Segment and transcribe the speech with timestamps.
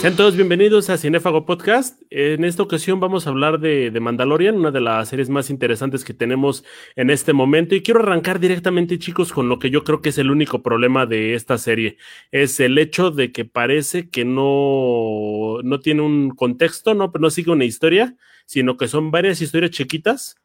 [0.00, 2.00] Sean todos bienvenidos a Cinefago Podcast.
[2.08, 6.06] En esta ocasión vamos a hablar de, de, Mandalorian, una de las series más interesantes
[6.06, 6.64] que tenemos
[6.96, 7.74] en este momento.
[7.74, 11.04] Y quiero arrancar directamente, chicos, con lo que yo creo que es el único problema
[11.04, 11.98] de esta serie.
[12.30, 17.50] Es el hecho de que parece que no, no tiene un contexto, no, no sigue
[17.50, 20.40] una historia, sino que son varias historias chiquitas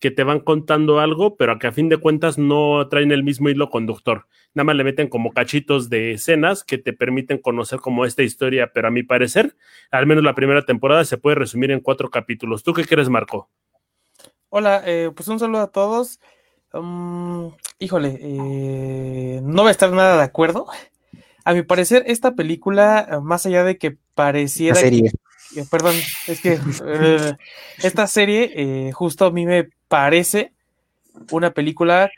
[0.00, 3.48] que te van contando algo, pero que a fin de cuentas no traen el mismo
[3.48, 4.26] hilo conductor.
[4.54, 8.70] Nada más le meten como cachitos de escenas que te permiten conocer como esta historia,
[8.72, 9.56] pero a mi parecer,
[9.90, 12.62] al menos la primera temporada se puede resumir en cuatro capítulos.
[12.62, 13.50] ¿Tú qué crees, Marco?
[14.50, 16.20] Hola, eh, pues un saludo a todos.
[16.72, 20.66] Um, híjole, eh, no voy a estar nada de acuerdo.
[21.44, 24.74] A mi parecer, esta película, más allá de que pareciera...
[24.74, 25.10] serie.
[25.10, 25.27] Que,
[25.70, 25.94] perdón,
[26.26, 27.36] es que eh,
[27.82, 30.52] esta serie eh, justo a mí me parece
[31.30, 32.10] una película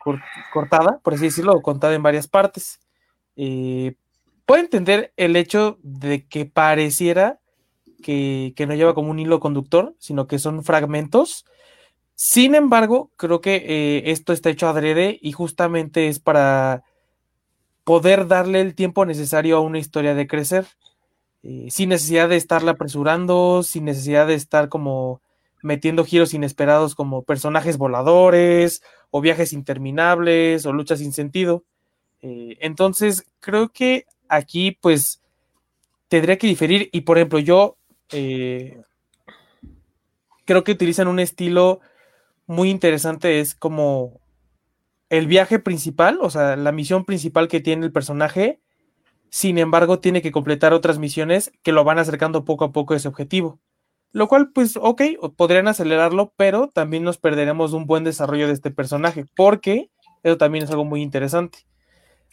[0.53, 2.81] cortada, por así decirlo, contada en varias partes.
[3.37, 3.95] Eh,
[4.47, 7.39] puedo entender el hecho de que pareciera
[8.03, 11.45] que, que, no lleva como un hilo conductor, sino que son fragmentos.
[12.15, 16.83] Sin embargo, creo que eh, esto está hecho adrede y justamente es para
[17.83, 20.67] poder darle el tiempo necesario a una historia de crecer,
[21.43, 25.21] eh, sin necesidad de estarla apresurando, sin necesidad de estar como
[25.63, 31.65] metiendo giros inesperados como personajes voladores o viajes interminables o luchas sin sentido.
[32.23, 35.23] Eh, entonces, creo que aquí pues
[36.09, 37.77] tendría que diferir y por ejemplo yo
[38.13, 38.81] eh,
[40.45, 41.81] creo que utilizan un estilo
[42.47, 44.21] muy interesante, es como
[45.09, 48.61] el viaje principal, o sea, la misión principal que tiene el personaje,
[49.31, 52.97] sin embargo tiene que completar otras misiones que lo van acercando poco a poco a
[52.97, 53.61] ese objetivo.
[54.13, 55.03] Lo cual, pues, ok,
[55.37, 59.89] podrían acelerarlo, pero también nos perderemos un buen desarrollo de este personaje, porque
[60.25, 61.61] eso también es algo muy interesante.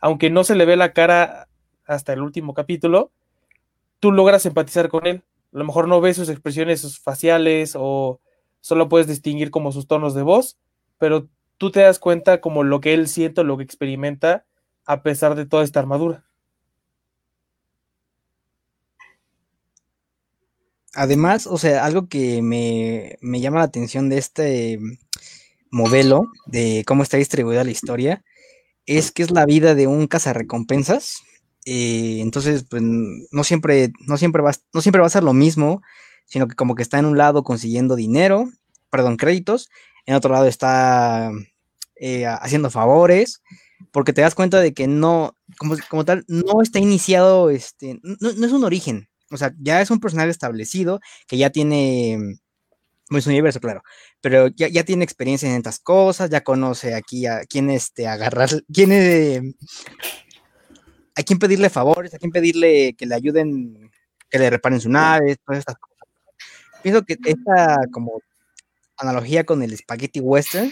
[0.01, 1.47] Aunque no se le ve la cara
[1.85, 3.11] hasta el último capítulo,
[3.99, 5.23] tú logras empatizar con él.
[5.53, 8.19] A lo mejor no ves sus expresiones faciales o
[8.59, 10.57] solo puedes distinguir como sus tonos de voz,
[10.97, 14.45] pero tú te das cuenta como lo que él siente, lo que experimenta
[14.85, 16.26] a pesar de toda esta armadura.
[20.97, 24.79] Además, o sea, algo que me, me, llama la atención de este
[25.69, 28.23] modelo, de cómo está distribuida la historia,
[28.87, 31.21] es que es la vida de un cazarrecompensas.
[31.65, 35.83] Eh, entonces, pues no siempre, no, siempre va, no siempre va a ser lo mismo,
[36.25, 38.49] sino que como que está en un lado consiguiendo dinero,
[38.89, 39.69] perdón, créditos,
[40.07, 41.31] en otro lado está
[41.97, 43.43] eh, haciendo favores,
[43.91, 48.31] porque te das cuenta de que no, como, como tal, no está iniciado, este, no,
[48.31, 52.39] no es un origen, o sea, ya es un personaje establecido que ya tiene
[53.09, 53.83] muy su universo, claro,
[54.21, 58.49] pero ya, ya, tiene experiencia en estas cosas, ya conoce aquí a quién este, agarrar,
[58.73, 59.41] quién eh,
[61.15, 63.91] a quién pedirle favores, a quién pedirle que le ayuden,
[64.29, 65.97] que le reparen su nave, todas estas cosas.
[66.83, 68.21] Pienso que esta como
[68.97, 70.71] analogía con el spaghetti western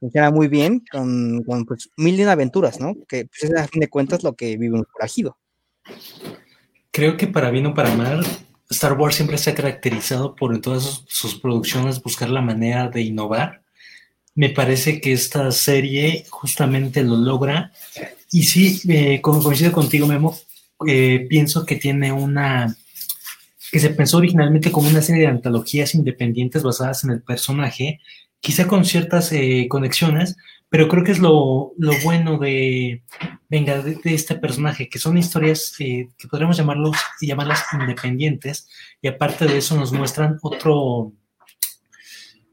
[0.00, 2.94] funciona muy bien con, pues, mil y una aventuras, ¿no?
[3.06, 5.36] Que pues, es a fin de cuentas lo que vive un forajido
[6.92, 8.24] creo que para bien o para mal,
[8.70, 13.02] Star Wars siempre se ha caracterizado por en todas sus, producciones buscar la manera de
[13.02, 13.62] innovar.
[14.34, 17.72] Me parece que esta serie justamente lo logra.
[18.30, 20.38] Y sí, eh, como coincido contigo, Memo,
[20.86, 22.76] eh, pienso que tiene una
[23.70, 28.00] que se pensó originalmente como una serie de antologías independientes basadas en el personaje,
[28.38, 30.36] quizá con ciertas eh, conexiones,
[30.68, 33.02] pero creo que es lo, lo bueno de,
[33.52, 38.66] venga, de, este personaje, que son historias eh, que podríamos llamarlos, llamarlas independientes,
[39.02, 41.12] y aparte de eso nos muestran otro,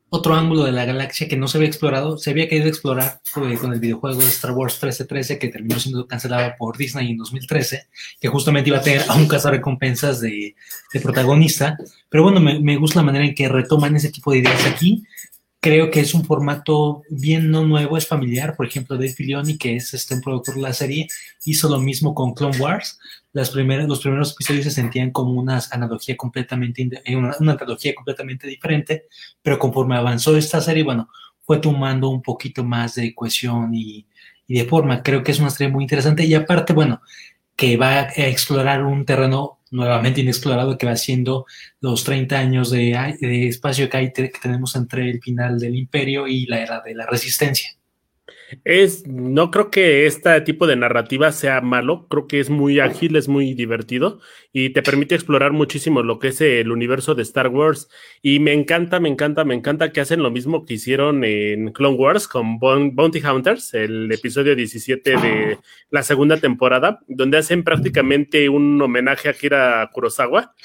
[0.09, 3.57] otro ángulo de la galaxia que no se había explorado, se había querido explorar eh,
[3.61, 7.87] con el videojuego de Star Wars 1313 que terminó siendo cancelado por Disney en 2013,
[8.19, 10.53] que justamente iba a tener a un cazarrecompensas de,
[11.01, 11.77] protagonista,
[12.09, 15.05] pero bueno, me, gusta la manera en que retoman ese tipo de ideas aquí,
[15.59, 18.55] creo que es un formato bien no nuevo, es familiar.
[18.55, 21.07] Por ejemplo, Dave Filoni, que es este, un productor de la serie,
[21.45, 22.99] hizo lo mismo con Clone Wars.
[23.33, 28.47] Las primeras, los primeros episodios se sentían como una analogía completamente, eh, una, antología completamente
[28.47, 29.05] diferente,
[29.41, 31.09] pero conforme avanzó esta serie, bueno,
[31.41, 34.07] fue tomando un poquito más de cohesión y,
[34.47, 35.03] y de forma.
[35.03, 37.01] Creo que es una serie muy interesante y aparte, bueno,
[37.55, 41.45] que va a explorar un terreno nuevamente inexplorado que va siendo
[41.79, 46.45] los 30 años de, espacio que, hay, que tenemos entre el final del imperio y
[46.45, 47.78] la era de la resistencia.
[48.63, 53.15] Es, no creo que este tipo de narrativa sea malo, creo que es muy ágil,
[53.15, 54.19] es muy divertido
[54.51, 57.89] y te permite explorar muchísimo lo que es el universo de Star Wars.
[58.21, 61.97] Y me encanta, me encanta, me encanta que hacen lo mismo que hicieron en Clone
[61.97, 65.57] Wars con Bounty Hunters, el episodio 17 de
[65.91, 70.55] la segunda temporada, donde hacen prácticamente un homenaje a Kira Kurosawa,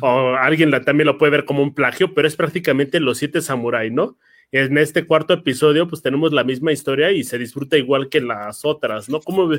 [0.00, 3.90] o alguien también lo puede ver como un plagio, pero es prácticamente los siete samurai,
[3.90, 4.18] ¿no?
[4.52, 8.64] En este cuarto episodio, pues tenemos la misma historia y se disfruta igual que las
[8.64, 9.20] otras, ¿no?
[9.20, 9.50] ¿Cómo,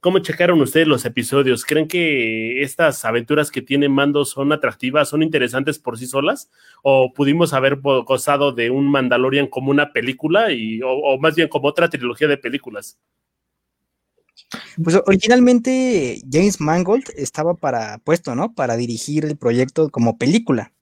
[0.00, 1.64] cómo checaron ustedes los episodios?
[1.64, 6.50] ¿Creen que estas aventuras que tiene Mando son atractivas, son interesantes por sí solas?
[6.82, 11.68] ¿O pudimos haber gozado de un Mandalorian como una película y, o, más bien como
[11.68, 12.98] otra trilogía de películas?
[14.82, 18.54] Pues originalmente James Mangold estaba para puesto, ¿no?
[18.54, 20.72] Para dirigir el proyecto como película.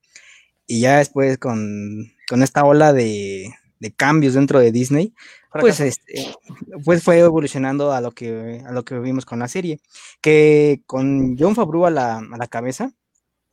[0.67, 3.53] Y ya después con con esta ola de,
[3.95, 5.13] cambios dentro de Disney,
[5.51, 6.35] pues, este,
[6.83, 9.79] pues fue evolucionando a lo, que, a lo que vimos con la serie.
[10.21, 12.91] Que con John Favreau a la, a la cabeza,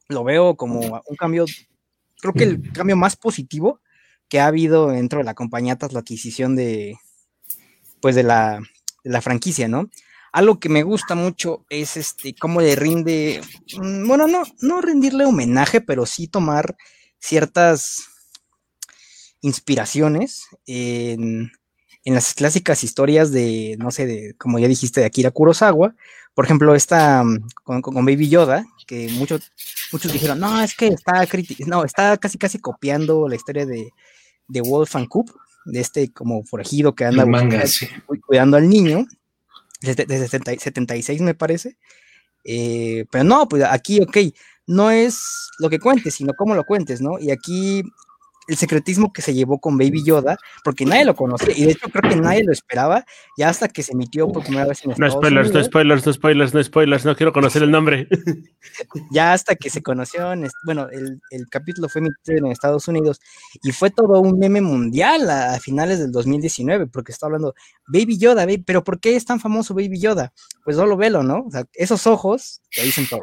[0.09, 1.47] lo veo como un cambio,
[2.21, 3.81] creo que el cambio más positivo
[4.29, 6.99] que ha habido dentro de la compañía tras la adquisición de,
[8.01, 8.61] pues de la,
[9.05, 9.89] de la franquicia, ¿no?
[10.33, 13.41] Algo que me gusta mucho es este, cómo le rinde,
[13.77, 16.77] mm, bueno, no, no rendirle homenaje, pero sí tomar
[17.25, 18.11] ciertas
[19.41, 21.51] inspiraciones en,
[22.05, 25.95] las clásicas historias de, no sé, de, como ya dijiste, de Akira Kurosawa.
[26.35, 29.53] Por ejemplo, esta mm, con, Baby Yoda, que muchos,
[29.91, 31.27] muchos dijeron, no, es que está,
[31.67, 33.91] no, está casi casi copiando la historia de,
[34.49, 35.31] de Wolf and Coop,
[35.65, 37.25] de este como forajido que anda
[38.27, 39.07] cuidando al niño,
[39.81, 40.29] desde, desde
[40.59, 41.79] 76 me parece.
[42.45, 44.19] Eh, pero no, pues aquí, ok,
[44.67, 47.19] no es lo que cuentes, sino cómo lo cuentes, ¿no?
[47.19, 47.83] Y aquí
[48.47, 51.89] el secretismo que se llevó con Baby Yoda, porque nadie lo conocía, y de hecho
[51.89, 53.05] creo que nadie lo esperaba,
[53.39, 56.13] ya hasta que se emitió por primera vez en Estados No spoilers, no spoilers, no
[56.13, 58.07] spoilers, no spoilers, no quiero conocer el nombre.
[59.11, 63.21] ya hasta que se conoció, en, bueno, el, capítulo fue emitido en Estados Unidos,
[63.63, 67.55] y fue todo un meme mundial a, finales del 2019, porque está hablando
[67.87, 70.33] Baby Yoda, pero ¿por qué es tan famoso Baby Yoda?
[70.65, 71.45] Pues solo velo, ¿no?
[71.47, 73.23] O sea, esos ojos te dicen todo.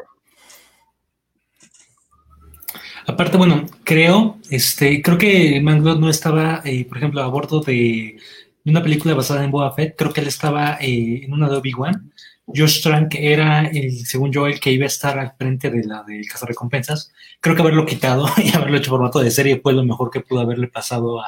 [3.07, 8.17] Aparte, bueno, creo, este, creo que Manglot no estaba, eh, por ejemplo, a bordo de
[8.65, 9.95] una película basada en Boba Fett.
[9.97, 12.11] Creo que él estaba eh, en una de Obi-Wan.
[12.47, 16.03] Josh Trank era, el, según yo, el que iba a estar al frente de la
[16.03, 17.11] de Recompensas.
[17.39, 20.41] Creo que haberlo quitado y haberlo hecho formato de serie fue lo mejor que pudo
[20.41, 21.27] haberle pasado a,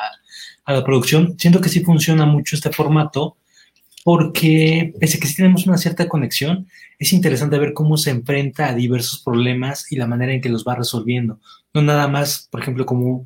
[0.65, 1.35] a la producción.
[1.39, 3.37] Siento que sí funciona mucho este formato
[4.03, 6.67] porque pese a que sí tenemos una cierta conexión,
[6.99, 10.65] es interesante ver cómo se enfrenta a diversos problemas y la manera en que los
[10.65, 11.39] va resolviendo.
[11.73, 13.25] No nada más, por ejemplo, como,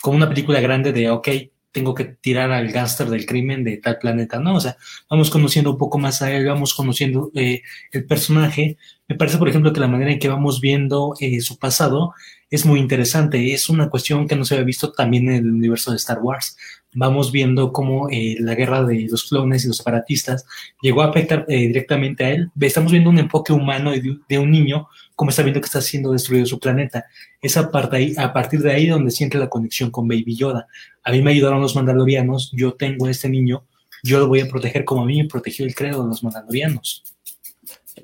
[0.00, 1.28] como una película grande de, ok,
[1.74, 4.76] tengo que tirar al gángster del crimen de tal planeta, no, o sea,
[5.10, 8.78] vamos conociendo un poco más a él, vamos conociendo eh, el personaje.
[9.08, 12.14] Me parece, por ejemplo, que la manera en que vamos viendo eh, su pasado
[12.48, 15.90] es muy interesante, es una cuestión que no se había visto también en el universo
[15.90, 16.56] de Star Wars.
[16.94, 20.46] Vamos viendo cómo eh, la guerra de los clones y los separatistas
[20.80, 22.50] llegó a afectar directamente a él.
[22.60, 23.90] Estamos viendo un enfoque humano
[24.28, 27.06] de un niño cómo está viendo que está siendo destruido su planeta.
[27.40, 30.66] Es a, a partir de ahí donde siente la conexión con Baby Yoda.
[31.02, 33.64] A mí me ayudaron los mandalorianos, yo tengo a este niño,
[34.02, 37.02] yo lo voy a proteger como a mí me protegió el credo de los mandalorianos.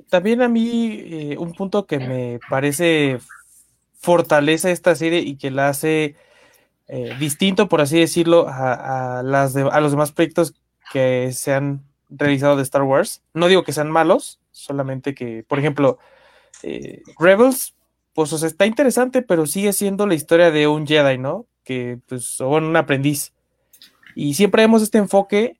[0.09, 3.19] También a mí eh, un punto que me parece
[3.99, 6.17] fortalece esta serie y que la hace
[6.89, 10.55] eh, distinto, por así decirlo, a, las a los demás proyectos
[10.93, 13.23] que se han realizado de Star Wars.
[13.35, 15.99] No digo que sean malos, solamente que, por ejemplo,
[16.63, 17.75] eh, Rebels,
[18.15, 21.47] pues está interesante, pero sigue siendo la historia de un Jedi, ¿no?
[21.65, 23.33] Que, pues, o bueno, un aprendiz.
[24.15, 25.59] Y siempre vemos este enfoque,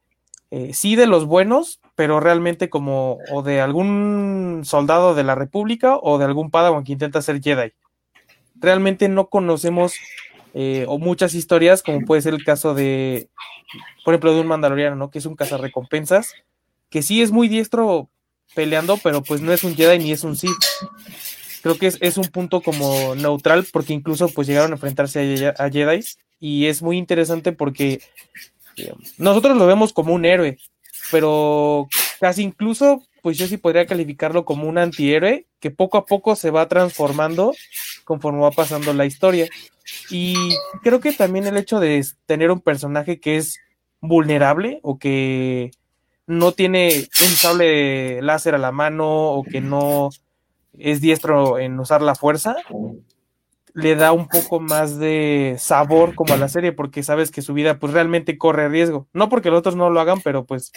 [0.51, 5.97] eh, sí, de los buenos, pero realmente como o de algún soldado de la República
[5.97, 7.73] o de algún Padawan que intenta ser Jedi.
[8.57, 9.95] Realmente no conocemos
[10.55, 13.29] eh, o muchas historias, como puede ser el caso de,
[14.05, 15.11] por ejemplo, de un Mandaloriano, ¿no?
[15.11, 16.35] Que es un cazarrecompensas,
[16.89, 18.11] que sí es muy diestro
[18.55, 20.51] peleando, pero pues no es un Jedi ni es un Sith.
[21.63, 25.71] Creo que es, un punto como neutral porque incluso pues llegaron a enfrentarse a, a
[25.71, 26.01] Jedi
[26.39, 28.01] y es muy interesante porque
[28.77, 30.59] eh, nosotros lo vemos como un héroe,
[31.11, 31.89] pero
[32.19, 36.51] casi incluso pues yo sí podría calificarlo como un antihéroe que poco a poco se
[36.51, 37.55] va transformando
[38.05, 39.49] conforme va pasando la historia.
[40.11, 40.35] Y
[40.83, 43.59] creo que también el hecho de tener un personaje que es
[44.01, 45.73] vulnerable o que
[46.27, 50.11] no tiene un sable láser a la mano o que no
[50.79, 52.57] es diestro en usar la fuerza,
[53.75, 57.55] le da un poco más de sabor como a la serie, porque sabes que su
[57.55, 59.07] vida pues realmente corre riesgo.
[59.13, 60.73] No porque los otros no lo hagan, pero pues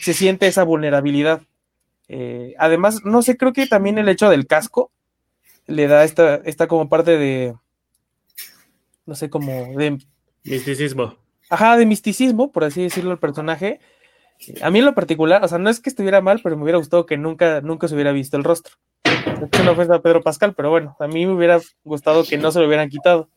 [0.00, 1.42] se siente esa vulnerabilidad.
[2.08, 4.90] Eh, además, no sé, creo que también el hecho del casco
[5.66, 7.54] le da esta, esta como parte de,
[9.04, 9.98] no sé, como de...
[10.44, 11.16] Misticismo.
[11.48, 13.80] Ajá, de misticismo, por así decirlo, el personaje.
[14.62, 16.78] A mí en lo particular, o sea, no es que estuviera mal, pero me hubiera
[16.78, 18.74] gustado que nunca, nunca se hubiera visto el rostro.
[19.04, 22.52] Es una ofensa a Pedro Pascal, pero bueno, a mí me hubiera gustado que no
[22.52, 23.28] se lo hubieran quitado.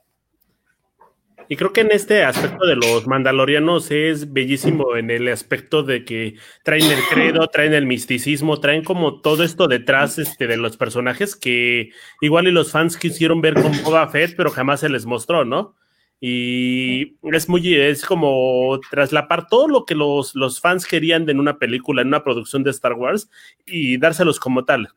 [1.51, 6.06] Y creo que en este aspecto de los mandalorianos es bellísimo en el aspecto de
[6.06, 10.77] que traen el credo, traen el misticismo, traen como todo esto detrás este, de los
[10.77, 11.89] personajes que
[12.22, 15.75] igual y los fans quisieron ver con Boba Fett, pero jamás se les mostró, ¿no?
[16.21, 21.57] Y es muy, es como traslapar todo lo que los, los fans querían en una
[21.57, 23.29] película, en una producción de Star Wars
[23.65, 24.89] y dárselos como tal.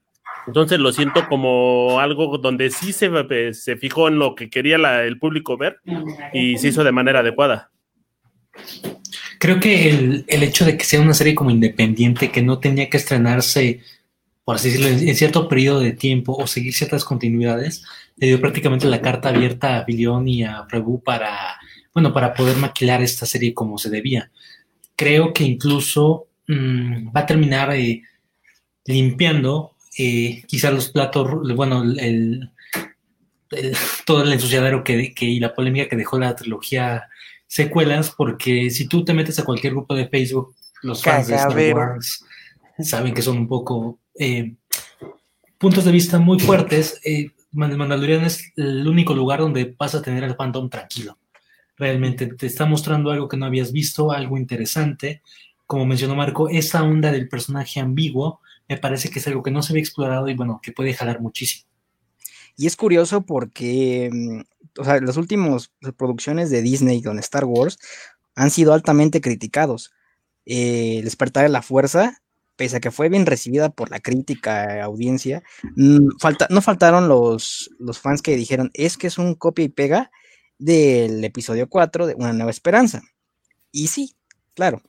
[0.47, 4.77] Entonces lo siento como algo donde sí se, eh, se fijó en lo que quería
[5.05, 5.79] el público ver
[6.33, 7.71] y se hizo de manera adecuada.
[9.39, 12.91] Creo que el, el, hecho de que sea una serie como independiente, que no tenía
[12.91, 13.81] que estrenarse,
[14.45, 17.85] por así decirlo, en, en cierto periodo de tiempo o seguir ciertas continuidades,
[18.17, 21.57] le dio prácticamente la carta abierta a Billion y a Prebu para,
[21.95, 24.31] bueno, para poder maquilar esta serie como se debía.
[24.97, 28.03] Creo que incluso mmm, va a terminar eh,
[28.85, 32.51] limpiando eh, quizá los platos, bueno, el,
[33.51, 33.77] el,
[34.07, 37.09] todo el ensuciadero que, que, y la polémica que dejó la trilogía
[37.47, 41.75] secuelas, porque si tú te metes a cualquier grupo de Facebook, los fans de Star
[41.75, 42.25] Wars
[42.79, 44.55] saben que son un poco eh,
[45.59, 47.01] puntos de vista muy fuertes.
[47.05, 51.19] Eh, Mandalorian es el único lugar donde vas a tener al fandom tranquilo.
[51.77, 55.23] Realmente te está mostrando algo que no habías visto, algo interesante.
[55.67, 59.63] Como mencionó Marco, esa onda del personaje ambiguo me parece que es algo que no
[59.63, 61.67] se había explorado y bueno, que puede jalar muchísimo.
[62.57, 64.11] Y es curioso porque,
[64.79, 67.79] o sea, las últimas producciones de Disney con Star Wars
[68.35, 69.93] han sido altamente criticados.
[70.45, 72.23] Eh, el despertar de la fuerza,
[72.57, 75.43] pese a que fue bien recibida por la crítica, audiencia,
[76.19, 80.11] falta, no faltaron los, los fans que dijeron, es que es un copia y pega
[80.59, 83.03] del episodio 4 de Una Nueva Esperanza.
[83.73, 84.15] Y sí,
[84.55, 84.83] claro.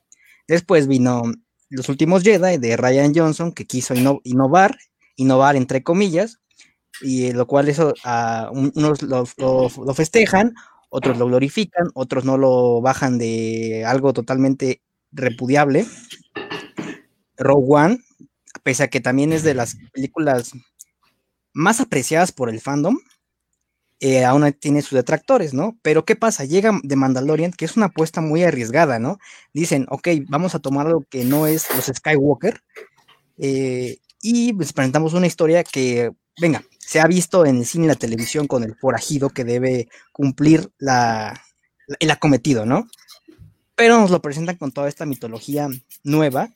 [0.48, 1.24] Después vino
[1.70, 4.78] los últimos Jedi de Ryan Johnson, que quiso inno innovar,
[5.16, 6.40] innovar entre comillas,
[7.02, 10.54] y lo cual eso uh, unos lo, lo, lo, festejan,
[10.90, 15.86] otros lo glorifican, otros no lo bajan de algo totalmente repudiable.
[17.38, 18.00] Rogue One,
[18.64, 20.52] pese a que también es de las películas
[21.54, 22.98] más apreciadas por el fandom,
[24.00, 25.78] eh, aún tiene sus detractores, ¿no?
[25.82, 26.44] Pero ¿qué pasa?
[26.44, 29.18] Llega de Mandalorian, que es una apuesta muy arriesgada, ¿no?
[29.54, 32.62] Dicen, ok, vamos a tomar algo que no es los Skywalker
[33.38, 37.88] eh, y les presentamos una historia que, venga, se ha visto en el cine y
[37.88, 41.42] la televisión con el forajido que debe cumplir la,
[42.00, 42.90] el acometido, ¿no?
[43.76, 45.70] Pero nos lo presentan con toda esta mitología
[46.04, 46.50] nueva,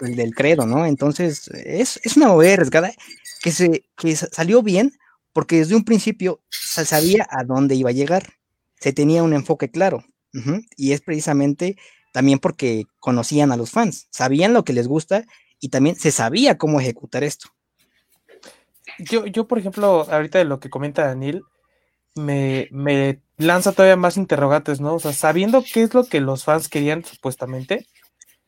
[0.00, 0.86] del credo, ¿no?
[0.86, 2.92] Entonces, es, es una movida arriesgada
[3.42, 4.92] que, se, que salió bien,
[5.32, 8.34] porque desde un principio se sabía a dónde iba a llegar,
[8.78, 10.04] se tenía un enfoque claro,
[10.76, 11.76] y es precisamente
[12.12, 15.24] también porque conocían a los fans, sabían lo que les gusta
[15.60, 17.48] y también se sabía cómo ejecutar esto.
[18.98, 21.42] Yo, yo por ejemplo, ahorita de lo que comenta Daniel,
[22.14, 24.94] me, me lanza todavía más interrogantes, ¿no?
[24.94, 27.86] O sea, sabiendo qué es lo que los fans querían supuestamente,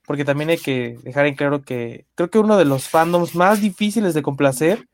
[0.06, 3.60] porque también hay que dejar en claro que creo que uno de los fandoms más
[3.60, 4.86] difíciles de complacer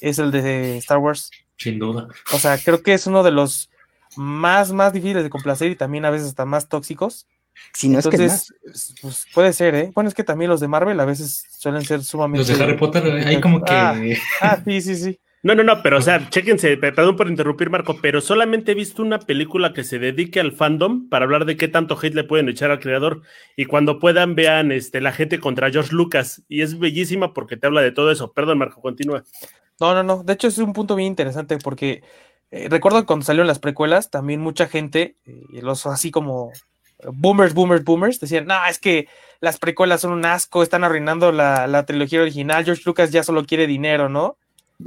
[0.00, 1.30] es el de Star Wars.
[1.56, 2.08] Sin duda.
[2.32, 3.70] O sea, creo que es uno de los
[4.16, 7.26] más, más difíciles de complacer y también a veces hasta más tóxicos.
[7.74, 9.90] Si no Entonces, es que pues, puede ser, ¿eh?
[9.94, 12.48] Bueno, es que también los de Marvel a veces suelen ser sumamente.
[12.48, 13.72] Los de Harry Potter, hay como que.
[13.72, 14.00] Ah,
[14.40, 15.20] ah, sí, sí, sí.
[15.42, 19.00] No, no, no, pero o sea, chéquense, perdón por interrumpir, Marco, pero solamente he visto
[19.02, 22.50] una película que se dedique al fandom para hablar de qué tanto hate le pueden
[22.50, 23.22] echar al creador.
[23.56, 26.42] Y cuando puedan, vean este, la gente contra George Lucas.
[26.46, 28.32] Y es bellísima porque te habla de todo eso.
[28.32, 29.24] Perdón, Marco, continúa.
[29.80, 30.22] No, no, no.
[30.22, 32.02] De hecho, es un punto bien interesante porque
[32.50, 36.52] eh, recuerdo que cuando salieron las precuelas, también mucha gente, eh, los así como
[37.14, 39.08] boomers, boomers, boomers, decían, no, es que
[39.40, 43.46] las precuelas son un asco, están arruinando la, la trilogía original, George Lucas ya solo
[43.46, 44.36] quiere dinero, ¿no?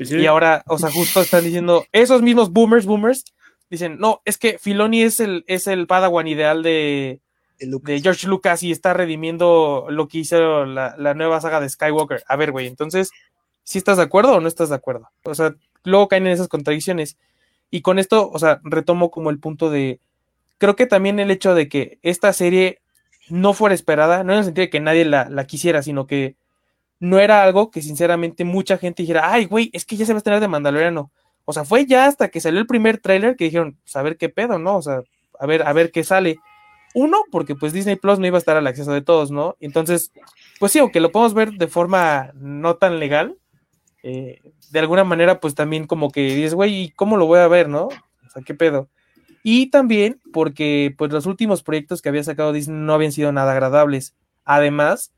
[0.01, 0.17] Sí.
[0.17, 3.25] Y ahora, o sea, justo están diciendo, esos mismos boomers, boomers,
[3.69, 7.19] dicen, no, es que Filoni es el, es el Padawan ideal de,
[7.59, 12.23] de George Lucas y está redimiendo lo que hizo la, la nueva saga de Skywalker.
[12.27, 13.11] A ver, güey, entonces,
[13.63, 15.09] ¿sí estás de acuerdo o no estás de acuerdo?
[15.23, 17.17] O sea, luego caen en esas contradicciones.
[17.71, 19.99] Y con esto, o sea, retomo como el punto de,
[20.59, 22.79] creo que también el hecho de que esta serie
[23.29, 26.35] no fuera esperada, no en el sentido de que nadie la, la quisiera, sino que
[27.03, 30.19] no era algo que sinceramente mucha gente dijera, ay, güey, es que ya se va
[30.19, 31.11] a tener de Mandaloriano.
[31.43, 34.15] O sea, fue ya hasta que salió el primer tráiler que dijeron, pues, a ver
[34.15, 34.77] qué pedo, ¿no?
[34.77, 35.01] O sea,
[35.37, 36.37] a ver, a ver qué sale.
[36.93, 39.57] Uno, porque pues Disney Plus no iba a estar al acceso de todos, ¿no?
[39.59, 40.13] Entonces,
[40.61, 43.35] pues sí, aunque lo podemos ver de forma no tan legal,
[44.01, 44.39] eh,
[44.71, 47.87] de alguna manera, pues también como que dices, güey, ¿cómo lo voy a ver, no?
[47.87, 48.87] O sea, ¿qué pedo?
[49.43, 53.51] Y también porque pues los últimos proyectos que había sacado Disney no habían sido nada
[53.51, 54.15] agradables.
[54.45, 55.11] Además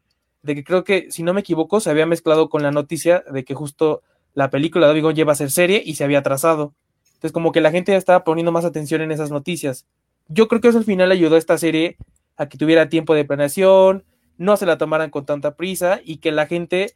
[0.46, 3.44] de que creo que, si no me equivoco, se había mezclado con la noticia de
[3.44, 4.04] que justo
[4.36, 6.74] la película de Obi-Wan lleva a ser serie y se había atrasado.
[7.06, 9.88] Entonces como que la gente ya estaba poniendo más atención en esas noticias.
[10.28, 11.98] Yo creo que eso al final ayudó a esta serie
[12.38, 14.04] a que tuviera tiempo de planeación,
[14.38, 16.96] no se la tomaran con tanta prisa y que la gente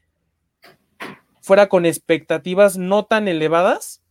[1.42, 4.04] fuera con expectativas no tan elevadas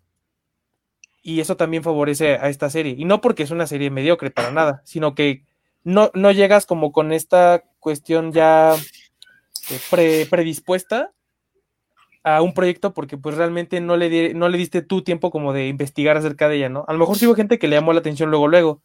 [1.22, 2.96] y eso también favorece a esta serie.
[2.98, 5.44] Y no porque es una serie mediocre para nada, sino que
[5.84, 8.74] no, no llegas como con esta cuestión ya
[9.70, 11.12] eh, predispuesta
[12.24, 15.68] a un proyecto porque pues realmente no le, no le diste tu tiempo como de
[15.68, 16.84] investigar acerca de ella, ¿no?
[16.88, 18.82] A lo mejor sí hubo gente que le llamó la atención luego, luego,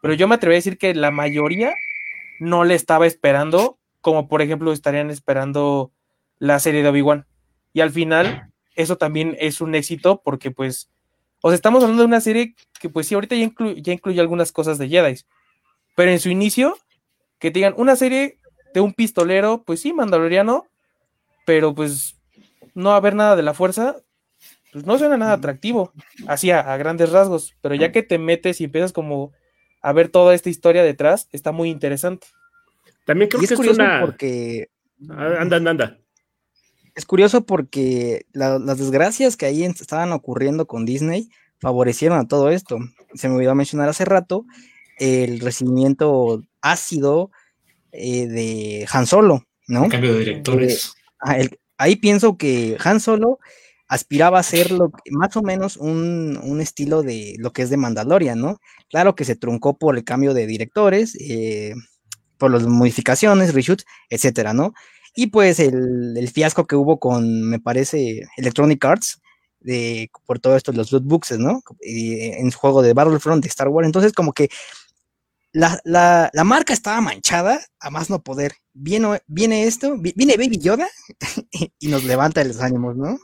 [0.00, 1.74] pero yo me atrevo a decir que la mayoría
[2.40, 5.92] no le estaba esperando, como por ejemplo estarían esperando
[6.38, 7.26] la serie de Obi-Wan.
[7.72, 10.90] Y al final, eso también es un éxito porque pues,
[11.42, 14.52] o sea, estamos hablando de una serie que pues sí, ahorita ya, ya incluye algunas
[14.52, 15.20] cosas de Jedi,
[15.96, 16.76] pero en su inicio,
[17.38, 18.38] que te digan una serie
[18.74, 20.66] de un pistolero, pues sí, mandaloriano,
[21.46, 22.16] pero pues
[22.74, 23.96] no haber nada de la fuerza,
[24.72, 25.92] pues no suena nada atractivo,
[26.26, 29.32] así a, grandes rasgos, pero ya que te metes y empiezas como
[29.80, 32.26] a ver toda esta historia detrás, está muy interesante.
[33.04, 34.00] También creo que es una...
[34.00, 34.68] porque...
[35.08, 35.98] Anda, anda, anda.
[36.94, 42.78] Es curioso porque las desgracias que ahí estaban ocurriendo con Disney favorecieron a todo esto.
[43.14, 44.44] Se me olvidó mencionar hace rato
[44.98, 47.30] el recibimiento ácido
[47.92, 49.84] eh, de Han Solo, ¿no?
[49.84, 50.94] El cambio de directores.
[51.34, 53.38] Eh, ahí pienso que Han Solo
[53.88, 58.38] aspiraba a ser lo, más o menos un, estilo de lo que es de Mandalorian,
[58.38, 58.58] ¿no?
[58.90, 61.74] Claro que se truncó por el cambio de directores, eh,
[62.36, 64.74] por las modificaciones, reshoots, etcétera, ¿no?
[65.14, 69.20] Y pues el, fiasco que hubo con, me parece, Electronic Arts,
[69.60, 71.60] de, por todo esto, los loot books, ¿no?
[71.80, 73.86] en su juego de Battlefront de Star Wars.
[73.86, 74.48] Entonces, como que
[75.58, 78.52] la, marca estaba manchada a más no poder.
[78.72, 80.88] Viene, viene esto, viene Baby Yoda
[81.78, 83.18] y nos levanta los ánimos, ¿no?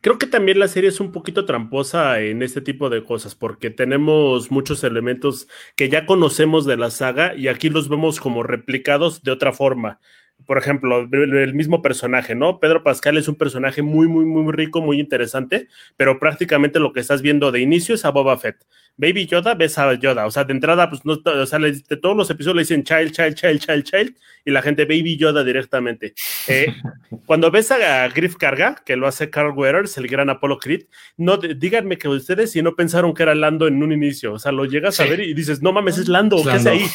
[0.00, 3.70] Creo que también la serie es un poquito tramposa en este tipo de cosas, porque
[3.70, 9.22] tenemos muchos elementos que ya conocemos de la saga y aquí los vemos como replicados
[9.22, 10.00] de otra forma
[10.46, 12.60] por ejemplo, el mismo personaje, ¿no?
[12.60, 17.00] Pedro Pascal es un personaje muy, muy, muy rico, muy interesante, pero prácticamente lo que
[17.00, 18.64] estás viendo de inicio es a Boba Fett.
[18.96, 22.14] Baby Yoda, ves a Yoda, o sea, de entrada, pues no, o sea, de todos
[22.14, 26.14] los episodios le dicen child, child, child, child, child, y la gente Baby Yoda directamente.
[26.46, 26.66] Eh,
[27.26, 30.84] cuando ves a, Griff Carga, que lo hace Carl Weathers, el gran Apollo Creed,
[31.16, 34.52] no, díganme que ustedes si no pensaron que era Lando en un inicio, o sea,
[34.52, 36.86] lo llegas a ver y dices, no mames, es Lando, ¿qué hace ahí?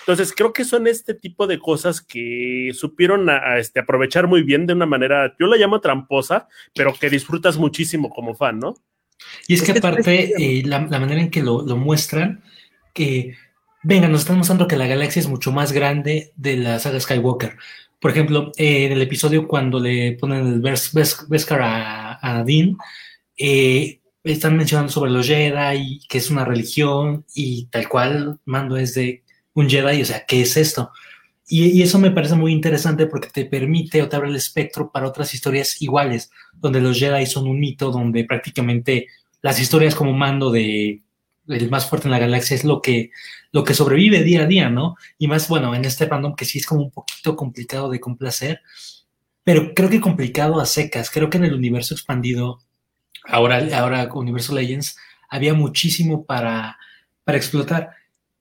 [0.00, 4.74] Entonces, creo que son este tipo de cosas que supieron este, aprovechar muy bien de
[4.74, 8.74] una manera, yo la llamo tramposa, pero que disfrutas muchísimo como fan, ¿no?
[9.46, 12.42] Y es que aparte, eh, la, manera en que lo, muestran,
[12.94, 13.36] que,
[13.82, 17.56] venga, nos están mostrando que la galaxia es mucho más grande de la saga Skywalker.
[18.00, 22.76] Por ejemplo, eh, en el episodio cuando le ponen el Beskar a, a, Dean,
[23.36, 28.94] eh, están mencionando sobre los Jedi, que es una religión, y tal cual, Mando es
[28.94, 30.92] de un Jedi, o sea, ¿qué es esto?
[31.50, 35.08] Y, eso me parece muy interesante porque te permite o te abre el espectro para
[35.08, 39.06] otras historias iguales, donde los Jedi son un mito, donde prácticamente
[39.40, 41.02] las historias como mando de
[41.48, 43.10] el más fuerte en la galaxia es lo que,
[43.52, 44.96] lo que sobrevive día a día, ¿no?
[45.16, 48.60] Y más, bueno, en este fandom que sí es como un poquito complicado de complacer,
[49.44, 51.10] pero creo que complicado a secas.
[51.10, 52.60] Creo que en el universo expandido,
[53.24, 54.98] ahora, ahora Universo Legends,
[55.30, 56.78] había muchísimo para,
[57.24, 57.92] para explotar.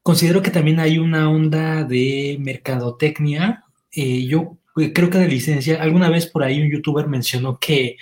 [0.07, 3.65] Considero que también hay una onda de mercadotecnia.
[3.91, 7.97] Eh, yo eh, creo que de licencia, alguna vez por ahí un youtuber mencionó que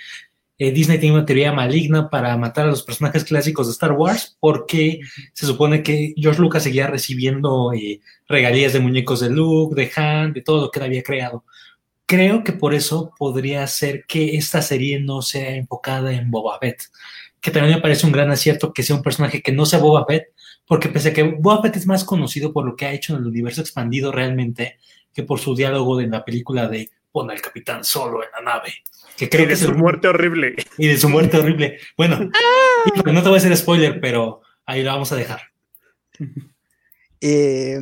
[0.56, 4.36] eh, Disney tiene una teoría maligna para matar a los personajes clásicos de Star Wars
[4.38, 5.00] porque
[5.32, 7.72] se supone que George Lucas seguía recibiendo
[8.28, 11.42] regalías de muñecos de Luke, de Han, de todo lo que él había creado.
[12.06, 16.84] Creo que por eso podría ser que esta serie no sea enfocada en Boba Fett,
[17.40, 20.06] que también me parece un gran acierto que sea un personaje que no sea Boba
[20.06, 20.35] Fett,
[20.66, 23.20] porque pese a que Boba Fett es más conocido por lo que ha hecho en
[23.20, 24.78] el universo expandido realmente
[25.12, 28.74] que por su diálogo en la película de Pon al capitán solo en la nave.
[29.16, 30.56] Que creo y de que su muerte horrible.
[30.76, 31.78] Y de su muerte horrible.
[31.96, 32.18] Bueno,
[33.06, 35.40] no te voy a hacer spoiler, pero ahí lo vamos a dejar.
[37.22, 37.80] Eh,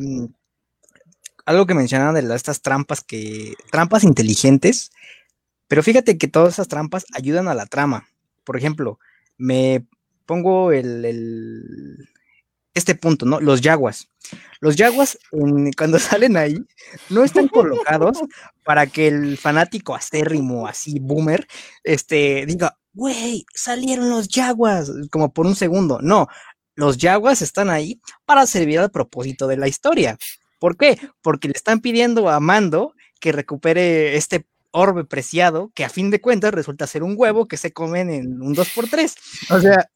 [1.45, 3.53] algo que mencionaban de estas trampas que.
[3.69, 4.93] trampas inteligentes.
[5.67, 8.07] Pero fíjate que todas esas trampas ayudan a la trama.
[8.45, 8.97] Por ejemplo,
[9.37, 9.85] me
[10.25, 12.07] pongo el,
[12.75, 13.39] este punto, ¿no?
[13.39, 14.09] Los yaguas.
[14.59, 15.17] Los yaguas,
[15.77, 16.59] cuando salen ahí,
[17.09, 18.19] no están colocados
[18.63, 21.47] para que el fanático acérrimo, así, boomer,
[21.83, 25.99] este, diga, güey, salieron los yaguas, como por un segundo.
[26.01, 26.27] No,
[26.75, 30.17] los yaguas están ahí para servir al propósito de la historia.
[30.59, 30.99] ¿Por qué?
[31.21, 36.21] Porque le están pidiendo a Mando que recupere este orbe preciado, que a fin de
[36.21, 39.15] cuentas resulta ser un huevo que se comen en un 2x3.
[39.51, 39.89] O sea,